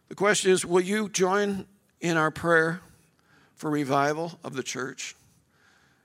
the 0.09 0.15
question 0.15 0.51
is 0.51 0.65
will 0.65 0.81
you 0.81 1.07
join 1.07 1.65
in 2.01 2.17
our 2.17 2.31
prayer 2.31 2.81
for 3.55 3.69
revival 3.69 4.37
of 4.43 4.55
the 4.55 4.61
church 4.61 5.15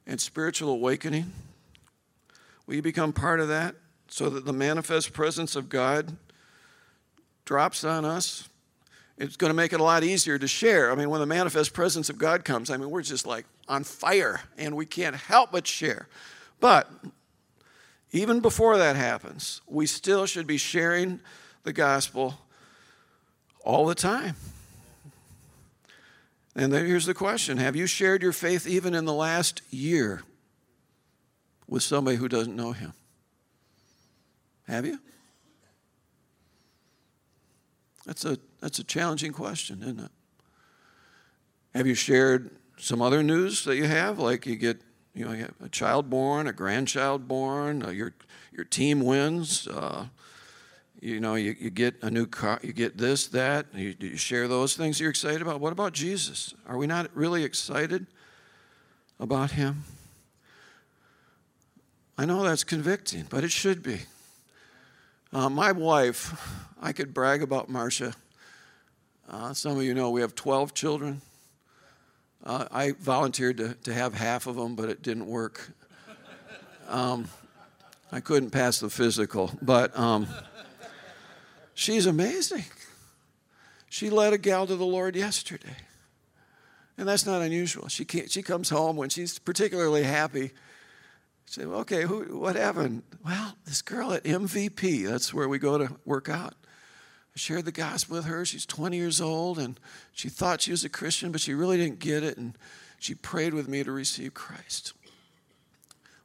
and 0.07 0.21
spiritual 0.21 0.69
awakening? 0.69 1.33
Will 2.69 2.77
you 2.77 2.83
become 2.83 3.13
part 3.13 3.41
of 3.41 3.49
that 3.49 3.75
so 4.07 4.31
that 4.31 4.45
the 4.45 4.53
manifest 4.53 5.13
presence 5.13 5.57
of 5.57 5.69
God 5.69 6.17
drops 7.45 7.83
on 7.83 8.05
us? 8.05 8.49
It's 9.17 9.35
going 9.35 9.51
to 9.51 9.57
make 9.57 9.73
it 9.73 9.81
a 9.81 9.83
lot 9.83 10.05
easier 10.05 10.39
to 10.39 10.47
share. 10.47 10.93
I 10.93 10.95
mean, 10.95 11.11
when 11.11 11.19
the 11.19 11.27
manifest 11.27 11.73
presence 11.73 12.09
of 12.09 12.17
God 12.17 12.45
comes, 12.45 12.71
I 12.71 12.77
mean, 12.77 12.91
we're 12.91 13.03
just 13.03 13.27
like 13.27 13.45
on 13.68 13.85
fire 13.85 14.40
and 14.57 14.74
we 14.74 14.87
can't 14.87 15.16
help 15.16 15.52
but 15.52 15.66
share. 15.66 16.09
But 16.61 16.90
even 18.11 18.40
before 18.40 18.78
that 18.78 18.96
happens, 18.96 19.61
we 19.66 19.87
still 19.87 20.26
should 20.26 20.46
be 20.46 20.57
sharing 20.57 21.20
the 21.62 21.72
gospel 21.72 22.38
all 23.64 23.87
the 23.87 23.94
time. 23.94 24.35
And 26.57 26.72
then 26.72 26.87
here's 26.87 27.07
the 27.07 27.14
question 27.14 27.59
Have 27.59 27.76
you 27.76 27.87
shared 27.87 28.22
your 28.22 28.33
faith 28.33 28.66
even 28.66 28.94
in 28.94 29.04
the 29.04 29.12
last 29.12 29.62
year 29.70 30.22
with 31.68 31.83
somebody 31.83 32.16
who 32.16 32.28
doesn't 32.28 32.57
know 32.57 32.72
him? 32.72 32.94
Have 34.66 34.85
you? 34.85 34.98
That's 38.04 38.24
a, 38.24 38.38
that's 38.61 38.78
a 38.78 38.85
challenging 38.85 39.33
question, 39.33 39.83
isn't 39.83 40.00
it? 40.00 40.11
Have 41.74 41.87
you 41.87 41.94
shared 41.94 42.50
some 42.79 43.03
other 43.03 43.23
news 43.23 43.64
that 43.64 43.77
you 43.77 43.85
have? 43.85 44.19
Like 44.19 44.47
you 44.47 44.57
get 44.57 44.81
you 45.19 45.25
know, 45.25 45.33
you 45.33 45.43
have 45.43 45.55
a 45.61 45.69
child 45.69 46.09
born, 46.09 46.47
a 46.47 46.53
grandchild 46.53 47.27
born, 47.27 47.83
uh, 47.83 47.91
your, 47.91 48.14
your 48.53 48.64
team 48.64 49.01
wins. 49.01 49.67
Uh, 49.67 50.07
you 51.01 51.19
know, 51.19 51.35
you, 51.35 51.57
you 51.59 51.71
get 51.71 51.97
a 52.03 52.11
new 52.11 52.25
car, 52.25 52.61
you 52.62 52.73
get 52.73 52.97
this, 52.97 53.27
that, 53.29 53.67
you, 53.75 53.97
you 53.99 54.17
share 54.17 54.47
those 54.47 54.77
things 54.77 55.01
you're 55.01 55.11
excited 55.11 55.43
about. 55.43 55.61
What 55.61 55.73
about 55.73 55.93
Jesus? 55.93 56.55
Are 56.69 56.77
we 56.77 56.87
not 56.87 57.11
really 57.17 57.43
excited 57.43 58.07
about 59.19 59.53
him? 59.53 59.83
I 62.17 62.25
know 62.25 62.45
that's 62.45 62.62
convicting, 62.62 63.27
but 63.29 63.43
it 63.43 63.51
should 63.51 63.83
be. 63.83 64.03
Uh, 65.33 65.49
my 65.49 65.73
wife, 65.73 66.33
I 66.81 66.93
could 66.93 67.12
brag 67.12 67.43
about 67.43 67.69
Marcia. 67.69 68.14
Uh, 69.29 69.53
some 69.53 69.77
of 69.77 69.83
you 69.83 69.95
know 69.95 70.11
we 70.11 70.21
have 70.21 70.37
12 70.37 70.75
children. 70.75 71.23
Uh, 72.44 72.66
I 72.70 72.92
volunteered 72.92 73.57
to, 73.59 73.74
to 73.74 73.92
have 73.92 74.14
half 74.14 74.46
of 74.46 74.57
them, 74.57 74.74
but 74.74 74.88
it 74.88 75.03
didn't 75.03 75.27
work. 75.27 75.70
Um, 76.88 77.29
I 78.11 78.20
couldn't 78.20 78.51
pass 78.51 78.81
the 78.81 78.88
physical, 78.88 79.51
but 79.61 79.96
um, 79.98 80.27
she's 81.74 82.07
amazing. 82.07 82.64
She 83.90 84.09
led 84.11 84.33
a 84.33 84.38
gal 84.38 84.66
to 84.66 84.77
the 84.77 84.87
Lord 84.87 85.16
yesterday. 85.16 85.77
And 86.96 87.07
that's 87.07 87.27
not 87.27 87.42
unusual. 87.42 87.88
She, 87.88 88.05
she 88.05 88.42
comes 88.42 88.70
home 88.70 88.96
when 88.96 89.09
she's 89.09 89.38
particularly 89.38 90.03
happy. 90.03 90.51
Say, 91.46 91.64
okay, 91.64 92.03
who, 92.03 92.38
what 92.38 92.57
happened? 92.57 93.03
Well, 93.24 93.57
this 93.64 93.83
girl 93.83 94.12
at 94.12 94.24
MVP, 94.24 95.07
that's 95.07 95.33
where 95.33 95.48
we 95.48 95.59
go 95.59 95.79
to 95.79 95.96
work 96.05 96.29
out 96.29 96.55
shared 97.38 97.64
the 97.64 97.72
gospel 97.72 98.16
with 98.16 98.27
her. 98.27 98.44
She's 98.44 98.66
20 98.66 98.96
years 98.96 99.20
old 99.20 99.59
and 99.59 99.79
she 100.12 100.29
thought 100.29 100.61
she 100.61 100.70
was 100.70 100.85
a 100.85 100.88
Christian, 100.88 101.33
but 101.33 101.40
she 101.40 101.55
really 101.55 101.77
didn't 101.77 101.98
get 101.98 102.22
it. 102.22 102.37
And 102.37 102.57
she 102.98 103.14
prayed 103.14 103.55
with 103.55 103.68
me 103.68 103.83
to 103.85 103.92
receive 103.92 104.35
Christ. 104.35 104.92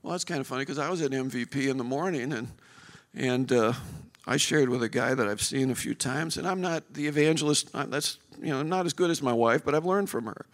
Well, 0.01 0.11
that's 0.11 0.25
kind 0.25 0.41
of 0.41 0.47
funny 0.47 0.63
because 0.63 0.79
I 0.79 0.89
was 0.89 1.01
at 1.01 1.11
MVP 1.11 1.69
in 1.69 1.77
the 1.77 1.83
morning 1.83 2.33
and, 2.33 2.49
and 3.15 3.51
uh, 3.51 3.73
I 4.27 4.37
shared 4.37 4.69
with 4.69 4.83
a 4.83 4.89
guy 4.89 5.13
that 5.13 5.27
I've 5.27 5.41
seen 5.41 5.71
a 5.71 5.75
few 5.75 5.93
times. 5.93 6.37
And 6.37 6.47
I'm 6.47 6.59
not 6.59 6.93
the 6.93 7.07
evangelist, 7.07 7.71
that's 7.71 8.17
you 8.41 8.49
know, 8.49 8.61
not 8.61 8.85
as 8.85 8.93
good 8.93 9.09
as 9.09 9.21
my 9.21 9.33
wife, 9.33 9.63
but 9.63 9.75
I've 9.75 9.85
learned 9.85 10.09
from 10.09 10.25
her. 10.25 10.45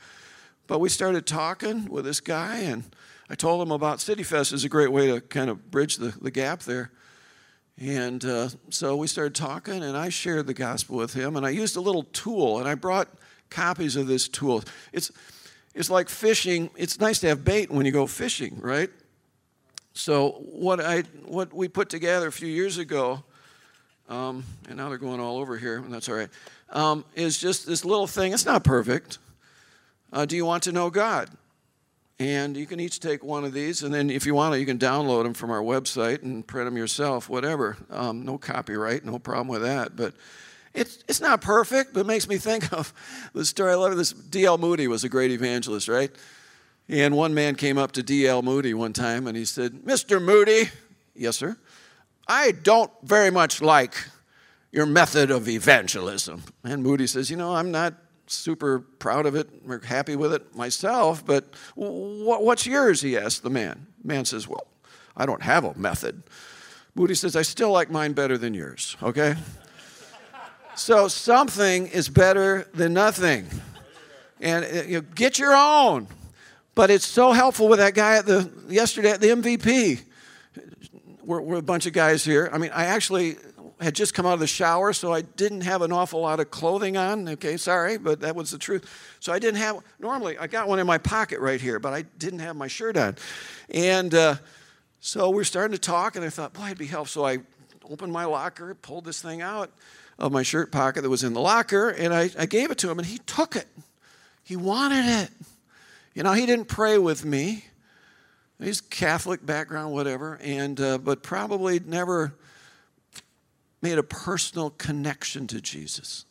But 0.67 0.79
we 0.79 0.89
started 0.89 1.25
talking 1.25 1.85
with 1.85 2.05
this 2.05 2.19
guy 2.19 2.59
and 2.59 2.83
I 3.29 3.35
told 3.35 3.61
him 3.61 3.71
about 3.71 4.01
City 4.01 4.23
Fest 4.23 4.53
is 4.53 4.63
a 4.63 4.69
great 4.69 4.91
way 4.91 5.07
to 5.07 5.21
kind 5.21 5.49
of 5.49 5.69
bridge 5.69 5.97
the, 5.97 6.15
the 6.21 6.31
gap 6.31 6.61
there. 6.61 6.91
And 7.81 8.25
uh, 8.25 8.49
so 8.69 8.97
we 8.97 9.07
started 9.07 9.35
talking, 9.35 9.83
and 9.83 9.95
I 9.95 10.09
shared 10.09 10.47
the 10.47 10.53
gospel 10.53 10.97
with 10.97 11.13
him. 11.13 11.37
And 11.37 11.45
I 11.45 11.49
used 11.49 11.77
a 11.77 11.81
little 11.81 12.03
tool, 12.03 12.59
and 12.59 12.67
I 12.67 12.75
brought 12.75 13.07
copies 13.49 13.95
of 13.95 14.07
this 14.07 14.27
tool. 14.27 14.63
It's, 14.91 15.11
it's 15.73 15.89
like 15.89 16.09
fishing. 16.09 16.69
It's 16.75 16.99
nice 16.99 17.19
to 17.21 17.27
have 17.27 17.45
bait 17.45 17.71
when 17.71 17.85
you 17.85 17.93
go 17.93 18.05
fishing, 18.05 18.59
right? 18.59 18.89
So 19.93 20.31
what 20.51 20.79
I 20.79 21.01
what 21.25 21.53
we 21.53 21.67
put 21.67 21.89
together 21.89 22.27
a 22.27 22.31
few 22.31 22.47
years 22.47 22.77
ago, 22.77 23.23
um, 24.07 24.43
and 24.67 24.77
now 24.77 24.89
they're 24.89 24.97
going 24.97 25.19
all 25.19 25.37
over 25.37 25.57
here, 25.57 25.77
and 25.77 25.93
that's 25.93 26.07
all 26.07 26.15
right, 26.15 26.29
um, 26.69 27.03
is 27.15 27.37
just 27.37 27.65
this 27.65 27.83
little 27.83 28.07
thing. 28.07 28.31
It's 28.31 28.45
not 28.45 28.63
perfect. 28.63 29.17
Uh, 30.13 30.25
do 30.25 30.35
you 30.35 30.45
want 30.45 30.63
to 30.63 30.71
know 30.71 30.89
God? 30.89 31.29
And 32.19 32.57
you 32.57 32.65
can 32.65 32.81
each 32.81 32.99
take 32.99 33.23
one 33.23 33.45
of 33.45 33.53
these, 33.53 33.81
and 33.81 33.93
then 33.93 34.09
if 34.09 34.25
you 34.25 34.35
want 34.35 34.53
to, 34.53 34.59
you 34.59 34.65
can 34.65 34.77
download 34.77 35.23
them 35.23 35.33
from 35.33 35.51
our 35.51 35.61
website 35.61 36.21
and 36.21 36.45
print 36.45 36.67
them 36.67 36.75
yourself, 36.75 37.29
whatever. 37.29 37.77
Um, 37.89 38.25
no 38.25 38.37
copyright, 38.37 39.05
no 39.05 39.19
problem 39.19 39.47
with 39.47 39.61
that. 39.61 39.95
But 39.95 40.15
it's, 40.73 41.01
it's 41.07 41.21
not 41.21 41.39
perfect, 41.39 41.93
but 41.93 42.01
it 42.01 42.07
makes 42.07 42.27
me 42.27 42.37
think 42.37 42.73
of 42.73 42.93
the 43.33 43.45
story. 43.45 43.71
I 43.71 43.75
love 43.75 43.95
this. 43.95 44.11
D.L. 44.11 44.57
Moody 44.57 44.87
was 44.87 45.05
a 45.05 45.09
great 45.09 45.31
evangelist, 45.31 45.87
right? 45.87 46.11
And 46.89 47.15
one 47.15 47.33
man 47.33 47.55
came 47.55 47.77
up 47.77 47.93
to 47.93 48.03
D.L. 48.03 48.41
Moody 48.41 48.73
one 48.73 48.93
time 48.93 49.25
and 49.25 49.37
he 49.37 49.45
said, 49.45 49.73
Mr. 49.85 50.21
Moody, 50.21 50.69
yes, 51.15 51.37
sir, 51.37 51.55
I 52.27 52.51
don't 52.51 52.91
very 53.01 53.31
much 53.31 53.61
like 53.61 53.95
your 54.71 54.85
method 54.85 55.31
of 55.31 55.47
evangelism. 55.47 56.43
And 56.63 56.83
Moody 56.83 57.07
says, 57.07 57.31
You 57.31 57.37
know, 57.37 57.55
I'm 57.55 57.71
not 57.71 57.93
super 58.33 58.79
proud 58.79 59.25
of 59.25 59.35
it 59.35 59.49
or 59.67 59.79
happy 59.79 60.15
with 60.15 60.33
it 60.33 60.55
myself, 60.55 61.25
but 61.25 61.45
what's 61.75 62.65
yours? 62.65 63.01
He 63.01 63.17
asked 63.17 63.43
the 63.43 63.49
man. 63.49 63.87
The 64.01 64.07
man 64.07 64.25
says, 64.25 64.47
Well, 64.47 64.67
I 65.15 65.25
don't 65.25 65.41
have 65.41 65.63
a 65.63 65.77
method. 65.77 66.23
Moody 66.95 67.15
says, 67.15 67.35
I 67.35 67.43
still 67.43 67.71
like 67.71 67.89
mine 67.89 68.13
better 68.13 68.37
than 68.37 68.53
yours, 68.53 68.97
okay? 69.01 69.35
so 70.75 71.07
something 71.07 71.87
is 71.87 72.09
better 72.09 72.67
than 72.73 72.93
nothing. 72.93 73.47
And 74.41 74.65
uh, 74.65 74.83
you 74.83 74.97
know, 74.99 75.05
get 75.15 75.37
your 75.37 75.55
own. 75.55 76.07
But 76.75 76.89
it's 76.89 77.05
so 77.05 77.31
helpful 77.31 77.67
with 77.67 77.79
that 77.79 77.93
guy 77.93 78.17
at 78.17 78.25
the 78.25 78.49
yesterday 78.69 79.11
at 79.11 79.19
the 79.19 79.27
MVP. 79.27 80.01
We're, 81.23 81.41
we're 81.41 81.57
a 81.57 81.61
bunch 81.61 81.85
of 81.85 81.93
guys 81.93 82.23
here. 82.23 82.49
I 82.51 82.57
mean, 82.57 82.71
I 82.73 82.85
actually 82.85 83.37
had 83.79 83.95
just 83.95 84.13
come 84.13 84.25
out 84.25 84.33
of 84.33 84.39
the 84.39 84.47
shower, 84.47 84.91
so 84.91 85.13
I 85.13 85.21
didn't 85.21 85.61
have 85.61 85.81
an 85.81 85.91
awful 85.91 86.19
lot 86.21 86.39
of 86.39 86.51
clothing 86.51 86.97
on. 86.97 87.27
Okay, 87.29 87.55
sorry, 87.55 87.97
but 87.97 88.19
that 88.21 88.35
was 88.35 88.51
the 88.51 88.57
truth. 88.57 88.89
So 89.19 89.31
I 89.31 89.39
didn't 89.39 89.59
have, 89.59 89.79
normally, 89.99 90.37
I 90.37 90.47
got 90.47 90.67
one 90.67 90.79
in 90.79 90.87
my 90.87 90.97
pocket 90.97 91.39
right 91.39 91.61
here, 91.61 91.79
but 91.79 91.93
I 91.93 92.01
didn't 92.17 92.39
have 92.39 92.55
my 92.55 92.67
shirt 92.67 92.97
on. 92.97 93.15
And 93.69 94.13
uh, 94.13 94.35
so 94.99 95.29
we're 95.29 95.45
starting 95.45 95.73
to 95.73 95.81
talk, 95.81 96.15
and 96.15 96.25
I 96.25 96.29
thought, 96.29 96.53
boy, 96.53 96.65
it'd 96.65 96.77
be 96.77 96.87
helpful. 96.87 97.21
So 97.21 97.25
I 97.25 97.39
opened 97.89 98.11
my 98.11 98.25
locker, 98.25 98.75
pulled 98.75 99.05
this 99.05 99.21
thing 99.21 99.41
out 99.41 99.71
of 100.17 100.31
my 100.31 100.43
shirt 100.43 100.71
pocket 100.71 101.01
that 101.01 101.09
was 101.09 101.23
in 101.23 101.33
the 101.33 101.39
locker, 101.39 101.89
and 101.89 102.13
I, 102.13 102.29
I 102.37 102.45
gave 102.45 102.71
it 102.71 102.77
to 102.79 102.89
him, 102.89 102.99
and 102.99 103.07
he 103.07 103.19
took 103.19 103.55
it. 103.55 103.67
He 104.43 104.57
wanted 104.57 105.05
it. 105.05 105.29
You 106.13 106.23
know, 106.23 106.33
he 106.33 106.45
didn't 106.45 106.65
pray 106.65 106.97
with 106.97 107.23
me. 107.23 107.63
He's 108.61 108.81
Catholic 108.81 109.45
background, 109.45 109.93
whatever, 109.93 110.37
and 110.43 110.81
uh, 110.81 110.97
but 110.97 111.23
probably 111.23 111.79
never 111.79 112.33
made 113.81 113.97
a 113.97 114.03
personal 114.03 114.69
connection 114.71 115.47
to 115.47 115.61
Jesus. 115.61 116.25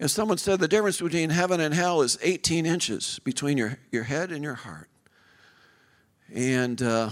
As 0.00 0.12
someone 0.12 0.38
said, 0.38 0.60
the 0.60 0.68
difference 0.68 1.00
between 1.00 1.30
heaven 1.30 1.60
and 1.60 1.74
hell 1.74 2.02
is 2.02 2.18
18 2.22 2.66
inches 2.66 3.18
between 3.24 3.58
your, 3.58 3.78
your 3.90 4.04
head 4.04 4.30
and 4.30 4.44
your 4.44 4.54
heart. 4.54 4.88
And 6.32 6.80
uh, 6.80 7.10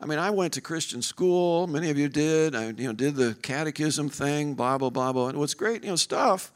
I 0.00 0.06
mean, 0.06 0.18
I 0.18 0.30
went 0.30 0.54
to 0.54 0.60
Christian 0.60 1.02
school. 1.02 1.66
Many 1.66 1.90
of 1.90 1.98
you 1.98 2.08
did. 2.08 2.54
I 2.54 2.66
you 2.70 2.88
know, 2.88 2.92
did 2.92 3.14
the 3.14 3.34
catechism 3.42 4.08
thing, 4.08 4.54
blah, 4.54 4.76
blah, 4.76 4.90
blah, 4.90 5.12
blah. 5.12 5.28
And 5.28 5.36
it 5.36 5.40
was 5.40 5.54
great, 5.54 5.84
you 5.84 5.90
know, 5.90 5.96
stuff. 5.96 6.52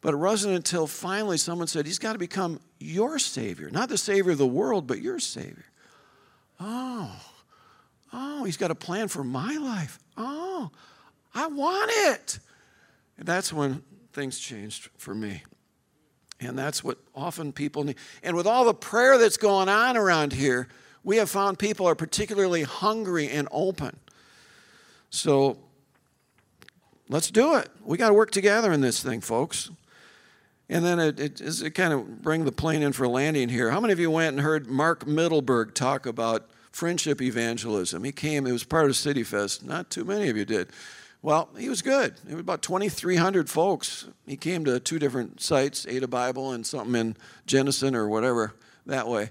But 0.00 0.14
it 0.14 0.18
wasn't 0.18 0.54
until 0.54 0.86
finally 0.86 1.36
someone 1.36 1.68
said, 1.68 1.86
He's 1.86 1.98
got 1.98 2.14
to 2.14 2.18
become 2.18 2.60
your 2.78 3.18
Savior. 3.18 3.70
Not 3.70 3.88
the 3.88 3.98
Savior 3.98 4.32
of 4.32 4.38
the 4.38 4.46
world, 4.46 4.86
but 4.86 5.00
your 5.00 5.18
Savior. 5.18 5.64
Oh, 6.58 7.14
oh, 8.12 8.44
He's 8.44 8.56
got 8.56 8.70
a 8.70 8.74
plan 8.74 9.08
for 9.08 9.22
my 9.22 9.56
life. 9.56 9.98
Oh, 10.16 10.70
I 11.34 11.46
want 11.46 11.90
it. 11.92 12.38
And 13.18 13.26
that's 13.26 13.52
when 13.52 13.82
things 14.12 14.38
changed 14.38 14.88
for 14.96 15.14
me. 15.14 15.42
And 16.40 16.58
that's 16.58 16.82
what 16.82 16.98
often 17.14 17.52
people 17.52 17.84
need. 17.84 17.96
And 18.22 18.34
with 18.34 18.46
all 18.46 18.64
the 18.64 18.74
prayer 18.74 19.18
that's 19.18 19.36
going 19.36 19.68
on 19.68 19.96
around 19.96 20.32
here, 20.32 20.68
we 21.04 21.16
have 21.16 21.30
found 21.30 21.58
people 21.58 21.86
are 21.86 21.94
particularly 21.94 22.62
hungry 22.62 23.28
and 23.28 23.46
open. 23.52 23.98
So 25.10 25.58
let's 27.08 27.30
do 27.30 27.56
it. 27.56 27.68
We 27.84 27.98
got 27.98 28.08
to 28.08 28.14
work 28.14 28.30
together 28.30 28.72
in 28.72 28.80
this 28.80 29.02
thing, 29.02 29.20
folks. 29.20 29.70
And 30.68 30.84
then 30.84 31.00
it, 31.00 31.18
it, 31.18 31.40
it 31.40 31.74
kind 31.74 31.92
of 31.92 32.22
bring 32.22 32.44
the 32.44 32.52
plane 32.52 32.82
in 32.82 32.92
for 32.92 33.08
landing 33.08 33.48
here. 33.48 33.70
How 33.70 33.80
many 33.80 33.92
of 33.92 33.98
you 33.98 34.10
went 34.10 34.36
and 34.36 34.40
heard 34.40 34.68
Mark 34.68 35.04
Mittelberg 35.04 35.74
talk 35.74 36.06
about 36.06 36.48
friendship 36.70 37.20
evangelism? 37.20 38.04
He 38.04 38.12
came, 38.12 38.46
it 38.46 38.52
was 38.52 38.62
part 38.62 38.88
of 38.88 38.96
City 38.96 39.24
Fest. 39.24 39.64
Not 39.64 39.90
too 39.90 40.04
many 40.04 40.28
of 40.28 40.36
you 40.36 40.44
did. 40.44 40.68
Well, 41.22 41.50
he 41.58 41.68
was 41.68 41.82
good. 41.82 42.14
It 42.26 42.32
was 42.32 42.40
about 42.40 42.62
2,300 42.62 43.50
folks. 43.50 44.08
He 44.26 44.36
came 44.36 44.64
to 44.64 44.80
two 44.80 44.98
different 44.98 45.40
sites, 45.40 45.86
ate 45.86 46.02
a 46.02 46.08
Bible 46.08 46.52
and 46.52 46.66
something 46.66 46.94
in 46.98 47.16
Jenison 47.46 47.94
or 47.94 48.08
whatever 48.08 48.54
that 48.86 49.06
way. 49.06 49.30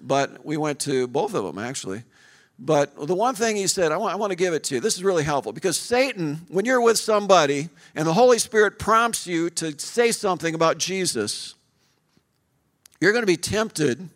But 0.00 0.44
we 0.44 0.56
went 0.56 0.80
to 0.80 1.06
both 1.06 1.34
of 1.34 1.44
them, 1.44 1.58
actually. 1.58 2.02
But 2.58 3.06
the 3.06 3.14
one 3.14 3.34
thing 3.34 3.56
he 3.56 3.68
said, 3.68 3.92
I 3.92 3.96
want, 3.96 4.14
I 4.14 4.16
want 4.16 4.30
to 4.32 4.36
give 4.36 4.52
it 4.52 4.64
to 4.64 4.74
you. 4.74 4.80
This 4.80 4.96
is 4.96 5.04
really 5.04 5.22
helpful 5.22 5.52
because 5.52 5.78
Satan, 5.78 6.40
when 6.48 6.64
you're 6.64 6.80
with 6.80 6.98
somebody 6.98 7.68
and 7.94 8.06
the 8.06 8.12
Holy 8.12 8.38
Spirit 8.38 8.78
prompts 8.78 9.26
you 9.26 9.48
to 9.50 9.78
say 9.78 10.12
something 10.12 10.54
about 10.54 10.78
Jesus, 10.78 11.54
you're 13.00 13.12
going 13.12 13.22
to 13.22 13.26
be 13.26 13.36
tempted 13.36 14.08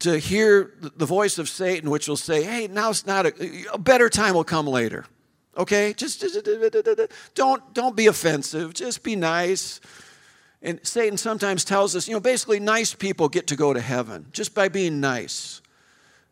to 0.00 0.18
hear 0.18 0.74
the 0.80 1.06
voice 1.06 1.38
of 1.38 1.48
Satan, 1.48 1.90
which 1.90 2.08
will 2.08 2.16
say, 2.16 2.42
hey, 2.42 2.66
now's 2.66 3.06
not 3.06 3.26
a, 3.26 3.64
a 3.72 3.78
better 3.78 4.08
time 4.08 4.34
will 4.34 4.44
come 4.44 4.66
later. 4.66 5.06
Okay? 5.56 5.92
Just, 5.92 6.20
just 6.20 6.48
don't, 7.34 7.74
don't 7.74 7.96
be 7.96 8.06
offensive. 8.06 8.74
Just 8.74 9.02
be 9.02 9.14
nice. 9.14 9.80
And 10.62 10.80
Satan 10.82 11.16
sometimes 11.16 11.64
tells 11.64 11.94
us, 11.96 12.08
you 12.08 12.14
know, 12.14 12.20
basically, 12.20 12.60
nice 12.60 12.94
people 12.94 13.28
get 13.28 13.46
to 13.48 13.56
go 13.56 13.72
to 13.72 13.80
heaven 13.80 14.26
just 14.32 14.54
by 14.54 14.68
being 14.68 15.00
nice. 15.00 15.60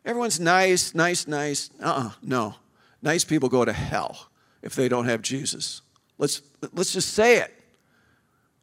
Everyone's 0.03 0.39
nice, 0.39 0.95
nice, 0.95 1.27
nice. 1.27 1.69
Uh 1.81 1.87
uh-uh, 1.87 2.07
uh 2.07 2.11
no. 2.21 2.55
Nice 3.01 3.23
people 3.23 3.49
go 3.49 3.65
to 3.65 3.73
hell 3.73 4.29
if 4.61 4.75
they 4.75 4.89
don't 4.89 5.05
have 5.05 5.21
Jesus. 5.21 5.81
Let's, 6.17 6.41
let's 6.73 6.93
just 6.93 7.13
say 7.13 7.37
it. 7.37 7.53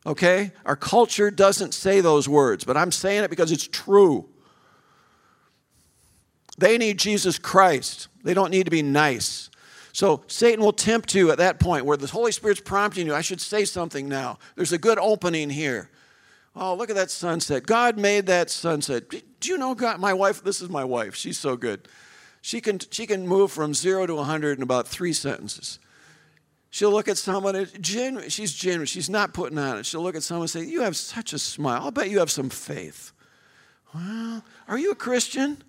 Okay? 0.04 0.52
Our 0.64 0.76
culture 0.76 1.30
doesn't 1.30 1.74
say 1.74 2.00
those 2.00 2.28
words, 2.28 2.64
but 2.64 2.76
I'm 2.76 2.92
saying 2.92 3.24
it 3.24 3.30
because 3.30 3.52
it's 3.52 3.66
true. 3.68 4.28
They 6.58 6.78
need 6.78 6.98
Jesus 6.98 7.38
Christ. 7.38 8.08
They 8.22 8.34
don't 8.34 8.50
need 8.50 8.64
to 8.64 8.70
be 8.70 8.82
nice. 8.82 9.50
So 9.92 10.22
Satan 10.26 10.62
will 10.62 10.72
tempt 10.72 11.14
you 11.14 11.30
at 11.30 11.38
that 11.38 11.58
point 11.58 11.86
where 11.86 11.96
the 11.96 12.06
Holy 12.06 12.32
Spirit's 12.32 12.60
prompting 12.60 13.06
you. 13.06 13.14
I 13.14 13.22
should 13.22 13.40
say 13.40 13.64
something 13.64 14.08
now. 14.08 14.38
There's 14.54 14.72
a 14.72 14.78
good 14.78 14.98
opening 14.98 15.50
here. 15.50 15.90
Oh, 16.54 16.74
look 16.74 16.88
at 16.88 16.96
that 16.96 17.10
sunset. 17.10 17.66
God 17.66 17.98
made 17.98 18.26
that 18.26 18.50
sunset. 18.50 19.08
Do 19.10 19.48
you 19.48 19.58
know 19.58 19.74
God? 19.74 20.00
My 20.00 20.14
wife, 20.14 20.42
this 20.42 20.60
is 20.62 20.70
my 20.70 20.84
wife. 20.84 21.14
She's 21.14 21.38
so 21.38 21.56
good. 21.56 21.88
She 22.40 22.60
can, 22.60 22.78
she 22.78 23.06
can 23.06 23.26
move 23.26 23.52
from 23.52 23.74
zero 23.74 24.06
to 24.06 24.14
100 24.14 24.58
in 24.58 24.62
about 24.62 24.86
three 24.88 25.12
sentences. 25.12 25.78
She'll 26.70 26.90
look 26.90 27.08
at 27.08 27.16
someone, 27.16 27.66
genuine, 27.80 28.28
she's 28.28 28.52
genuine, 28.52 28.86
she's 28.86 29.08
not 29.08 29.32
putting 29.32 29.58
on 29.58 29.78
it. 29.78 29.86
She'll 29.86 30.02
look 30.02 30.14
at 30.14 30.22
someone 30.22 30.42
and 30.42 30.50
say, 30.50 30.64
You 30.64 30.82
have 30.82 30.96
such 30.96 31.32
a 31.32 31.38
smile. 31.38 31.82
I'll 31.82 31.90
bet 31.90 32.10
you 32.10 32.18
have 32.18 32.30
some 32.30 32.50
faith. 32.50 33.12
Well, 33.94 34.44
are 34.68 34.78
you 34.78 34.90
a 34.90 34.94
Christian? 34.94 35.62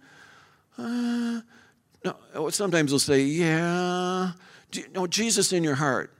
Uh, 0.78 1.42
no, 2.06 2.16
oh, 2.36 2.50
sometimes 2.50 2.92
they'll 2.92 3.00
say, 3.00 3.22
Yeah. 3.22 4.32
Do 4.72 4.82
you 4.82 4.88
know 4.90 5.08
Jesus 5.08 5.54
in 5.54 5.64
your 5.64 5.76
heart? 5.76 6.14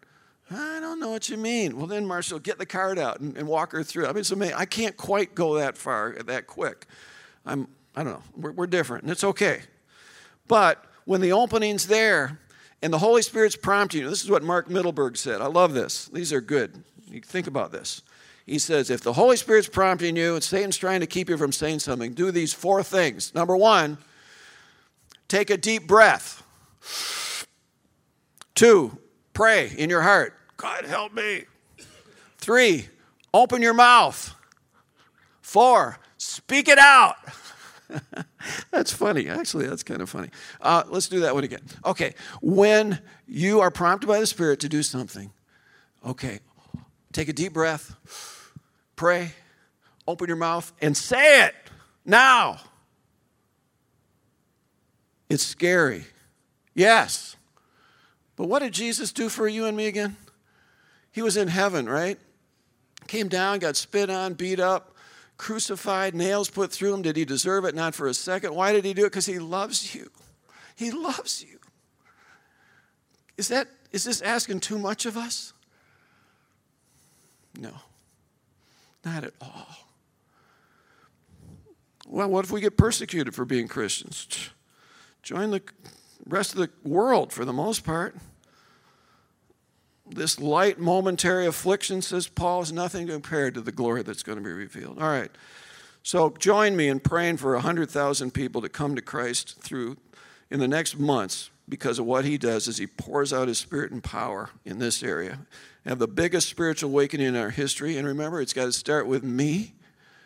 I 0.50 0.80
don't 0.80 1.00
know 1.00 1.10
what 1.10 1.30
you 1.30 1.38
mean. 1.38 1.76
Well, 1.78 1.88
then 1.88 2.06
Marcia, 2.06 2.40
get 2.40 2.58
the 2.58 2.66
card 2.66 2.98
out 2.98 3.20
and, 3.20 3.38
and 3.38 3.48
walk 3.48 3.74
her 3.74 3.84
through. 3.84 4.06
I 4.06 4.14
mean, 4.14 4.24
amazing. 4.32 4.56
I 4.56 4.66
can't 4.66 4.96
quite 4.96 5.36
go 5.36 5.56
that 5.56 5.78
far, 5.78 6.16
that 6.26 6.48
quick. 6.48 6.86
I'm, 7.46 7.68
I 7.96 8.04
don't 8.04 8.14
know. 8.14 8.24
We're, 8.38 8.52
we're 8.52 8.68
different, 8.68 9.04
and 9.04 9.12
it's 9.12 9.26
okay. 9.26 9.62
But 10.48 10.84
when 11.06 11.20
the 11.20 11.34
opening's 11.34 11.88
there 11.88 12.40
and 12.82 12.94
the 12.94 13.00
Holy 13.00 13.22
Spirit's 13.22 13.58
prompting 13.58 14.02
you, 14.02 14.10
this 14.10 14.24
is 14.24 14.32
what 14.32 14.44
Mark 14.44 14.70
Mittelberg 14.70 15.18
said. 15.18 15.42
I 15.42 15.48
love 15.48 15.74
this. 15.74 16.06
These 16.06 16.32
are 16.32 16.42
good. 16.42 16.84
You 17.10 17.20
think 17.20 17.48
about 17.48 17.72
this. 17.72 18.02
He 18.46 18.60
says, 18.60 18.90
if 18.90 19.02
the 19.02 19.14
Holy 19.14 19.36
Spirit's 19.36 19.68
prompting 19.68 20.16
you 20.16 20.36
and 20.36 20.44
Satan's 20.44 20.78
trying 20.78 21.02
to 21.02 21.08
keep 21.08 21.30
you 21.30 21.38
from 21.38 21.52
saying 21.52 21.80
something, 21.80 22.14
do 22.14 22.32
these 22.32 22.54
four 22.54 22.82
things. 22.82 23.36
Number 23.36 23.58
one, 23.58 23.98
Take 25.28 25.50
a 25.50 25.58
deep 25.58 25.88
breath. 25.88 26.44
Two, 28.56 28.98
pray 29.34 29.72
in 29.78 29.90
your 29.90 30.02
heart. 30.02 30.34
God 30.56 30.86
help 30.86 31.14
me. 31.14 31.46
Three, 32.38 32.88
open 33.34 33.62
your 33.62 33.74
mouth. 33.74 34.34
Four, 35.42 36.00
speak 36.18 36.68
it 36.68 36.80
out. 36.80 37.16
that's 38.72 38.92
funny. 38.92 39.28
Actually, 39.28 39.68
that's 39.68 39.84
kind 39.84 40.02
of 40.02 40.10
funny. 40.10 40.30
Uh, 40.62 40.84
let's 40.88 41.08
do 41.08 41.22
that 41.22 41.34
one 41.34 41.44
again. 41.44 41.62
Okay. 41.86 42.16
When 42.42 43.00
you 43.28 43.60
are 43.60 43.72
prompted 43.72 44.08
by 44.08 44.20
the 44.20 44.28
Spirit 44.28 44.60
to 44.62 44.70
do 44.70 44.84
something, 44.84 45.32
okay, 46.06 46.40
take 47.12 47.30
a 47.30 47.34
deep 47.34 47.54
breath, 47.54 47.96
pray, 48.96 49.34
open 50.08 50.28
your 50.28 50.38
mouth, 50.38 50.72
and 50.82 50.96
say 50.96 51.46
it 51.46 51.56
now. 52.06 52.60
It's 55.30 55.46
scary. 55.46 56.06
Yes. 56.74 57.36
But 58.36 58.48
what 58.48 58.60
did 58.60 58.74
Jesus 58.74 59.12
do 59.12 59.30
for 59.30 59.48
you 59.48 59.66
and 59.66 59.76
me 59.76 59.88
again? 59.88 60.16
He 61.12 61.22
was 61.22 61.38
in 61.38 61.48
heaven, 61.48 61.90
right? 61.90 62.20
Came 63.08 63.28
down, 63.28 63.60
got 63.60 63.76
spit 63.76 64.10
on, 64.10 64.36
beat 64.36 64.60
up, 64.60 64.96
crucified, 65.38 66.14
nails 66.14 66.50
put 66.50 66.72
through 66.72 66.94
him. 66.94 67.02
Did 67.02 67.16
he 67.16 67.26
deserve 67.26 67.66
it? 67.66 67.74
Not 67.74 67.96
for 67.96 68.08
a 68.08 68.14
second. 68.14 68.54
Why 68.54 68.72
did 68.72 68.86
he 68.86 68.94
do 68.94 69.04
it? 69.04 69.12
Because 69.12 69.26
he 69.26 69.40
loves 69.40 69.96
you. 69.96 70.10
He 70.76 70.92
loves 70.92 71.44
you. 71.44 71.58
Is 73.38 73.48
that 73.48 73.68
is 73.92 74.04
this 74.04 74.22
asking 74.22 74.60
too 74.60 74.78
much 74.78 75.06
of 75.06 75.18
us? 75.18 75.54
No. 77.58 77.72
Not 79.06 79.24
at 79.24 79.34
all. 79.42 79.68
Well, 82.06 82.30
what 82.30 82.46
if 82.46 82.52
we 82.52 82.62
get 82.62 82.78
persecuted 82.78 83.34
for 83.34 83.46
being 83.46 83.68
Christians? 83.68 84.50
Join 85.28 85.52
the 85.52 85.62
rest 86.26 86.54
of 86.54 86.60
the 86.60 86.70
world 86.88 87.34
for 87.34 87.44
the 87.44 87.52
most 87.52 87.84
part. 87.84 88.16
This 90.10 90.40
light 90.40 90.80
momentary 90.80 91.46
affliction, 91.46 92.02
says 92.02 92.30
Paul, 92.30 92.62
is 92.62 92.72
nothing 92.72 93.08
compared 93.08 93.54
to 93.56 93.62
the 93.62 93.74
glory 93.74 94.04
that's 94.04 94.24
going 94.24 94.38
to 94.38 94.44
be 94.44 94.54
revealed. 94.54 95.00
All 95.00 95.10
right. 95.10 95.30
So 96.02 96.30
join 96.40 96.78
me 96.78 96.88
in 96.88 97.02
praying 97.02 97.38
for 97.38 97.52
100,000 97.56 98.34
people 98.34 98.62
to 98.62 98.70
come 98.70 98.96
to 98.96 99.02
Christ 99.02 99.60
through 99.60 99.98
in 100.50 100.62
the 100.62 100.68
next 100.68 100.98
months 100.98 101.50
because 101.68 102.00
of 102.00 102.06
what 102.06 102.24
he 102.24 102.38
does 102.38 102.70
is 102.70 102.78
he 102.78 102.88
pours 102.88 103.34
out 103.34 103.50
his 103.50 103.58
spirit 103.58 103.92
and 103.92 104.02
power 104.02 104.52
in 104.64 104.80
this 104.80 105.04
area. 105.04 105.40
Have 105.86 106.00
the 106.00 106.08
biggest 106.08 106.48
spiritual 106.48 106.90
awakening 106.90 107.28
in 107.28 107.36
our 107.36 107.50
history. 107.50 107.98
And 107.98 108.08
remember, 108.08 108.40
it's 108.40 108.54
got 108.54 108.64
to 108.64 108.72
start 108.72 109.08
with 109.08 109.26
me. 109.26 109.74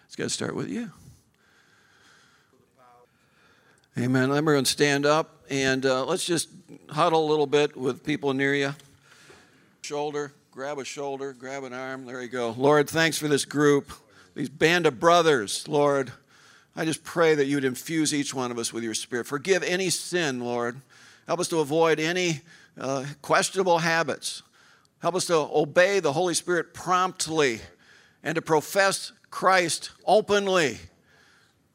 It's 0.06 0.16
got 0.16 0.26
to 0.26 0.30
start 0.30 0.56
with 0.56 0.70
you. 0.70 0.92
Amen. 3.98 4.32
Everyone 4.32 4.64
stand 4.64 5.06
up 5.06 5.44
and 5.50 5.86
uh, 5.86 6.06
let's 6.06 6.24
just 6.24 6.48
huddle 6.90 7.28
a 7.28 7.30
little 7.30 7.46
bit 7.46 7.76
with 7.76 8.06
people 8.06 8.34
near 8.34 8.56
you. 8.56 8.74
Shoulder, 9.82 10.32
grab 10.50 10.80
a 10.80 10.86
shoulder, 10.86 11.34
grab 11.34 11.66
an 11.66 11.74
arm. 11.74 12.06
There 12.06 12.22
you 12.22 12.30
go. 12.30 12.56
Lord, 12.58 12.90
thanks 12.90 13.18
for 13.18 13.28
this 13.28 13.44
group, 13.44 13.92
these 14.34 14.48
band 14.48 14.86
of 14.86 14.98
brothers, 14.98 15.68
Lord. 15.68 16.14
I 16.74 16.86
just 16.86 17.04
pray 17.04 17.36
that 17.36 17.48
you 17.48 17.58
would 17.58 17.66
infuse 17.66 18.14
each 18.14 18.34
one 18.34 18.50
of 18.50 18.58
us 18.58 18.72
with 18.72 18.86
your 18.86 18.94
spirit. 18.94 19.28
Forgive 19.28 19.62
any 19.62 19.90
sin, 19.90 20.40
Lord. 20.40 20.80
Help 21.28 21.42
us 21.42 21.50
to 21.50 21.60
avoid 21.60 22.00
any 22.00 22.40
uh, 22.80 23.04
questionable 23.22 23.80
habits. 23.80 24.42
Help 25.02 25.16
us 25.16 25.26
to 25.26 25.36
obey 25.36 26.00
the 26.00 26.14
Holy 26.14 26.34
Spirit 26.34 26.74
promptly 26.74 27.60
and 28.24 28.36
to 28.36 28.42
profess 28.42 29.12
Christ 29.32 29.92
openly 30.06 30.80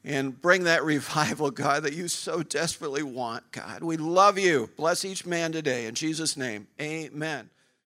and 0.06 0.40
bring 0.40 0.64
that 0.64 0.84
revival, 0.84 1.50
God, 1.50 1.82
that 1.82 1.92
you 1.92 2.08
so 2.08 2.42
desperately 2.42 3.02
want, 3.02 3.50
God. 3.52 3.82
We 3.82 3.98
love 3.98 4.38
you. 4.38 4.70
Bless 4.76 5.04
each 5.04 5.26
man 5.26 5.52
today. 5.52 5.86
In 5.86 5.94
Jesus' 5.94 6.36
name, 6.36 6.68
amen. 6.80 7.50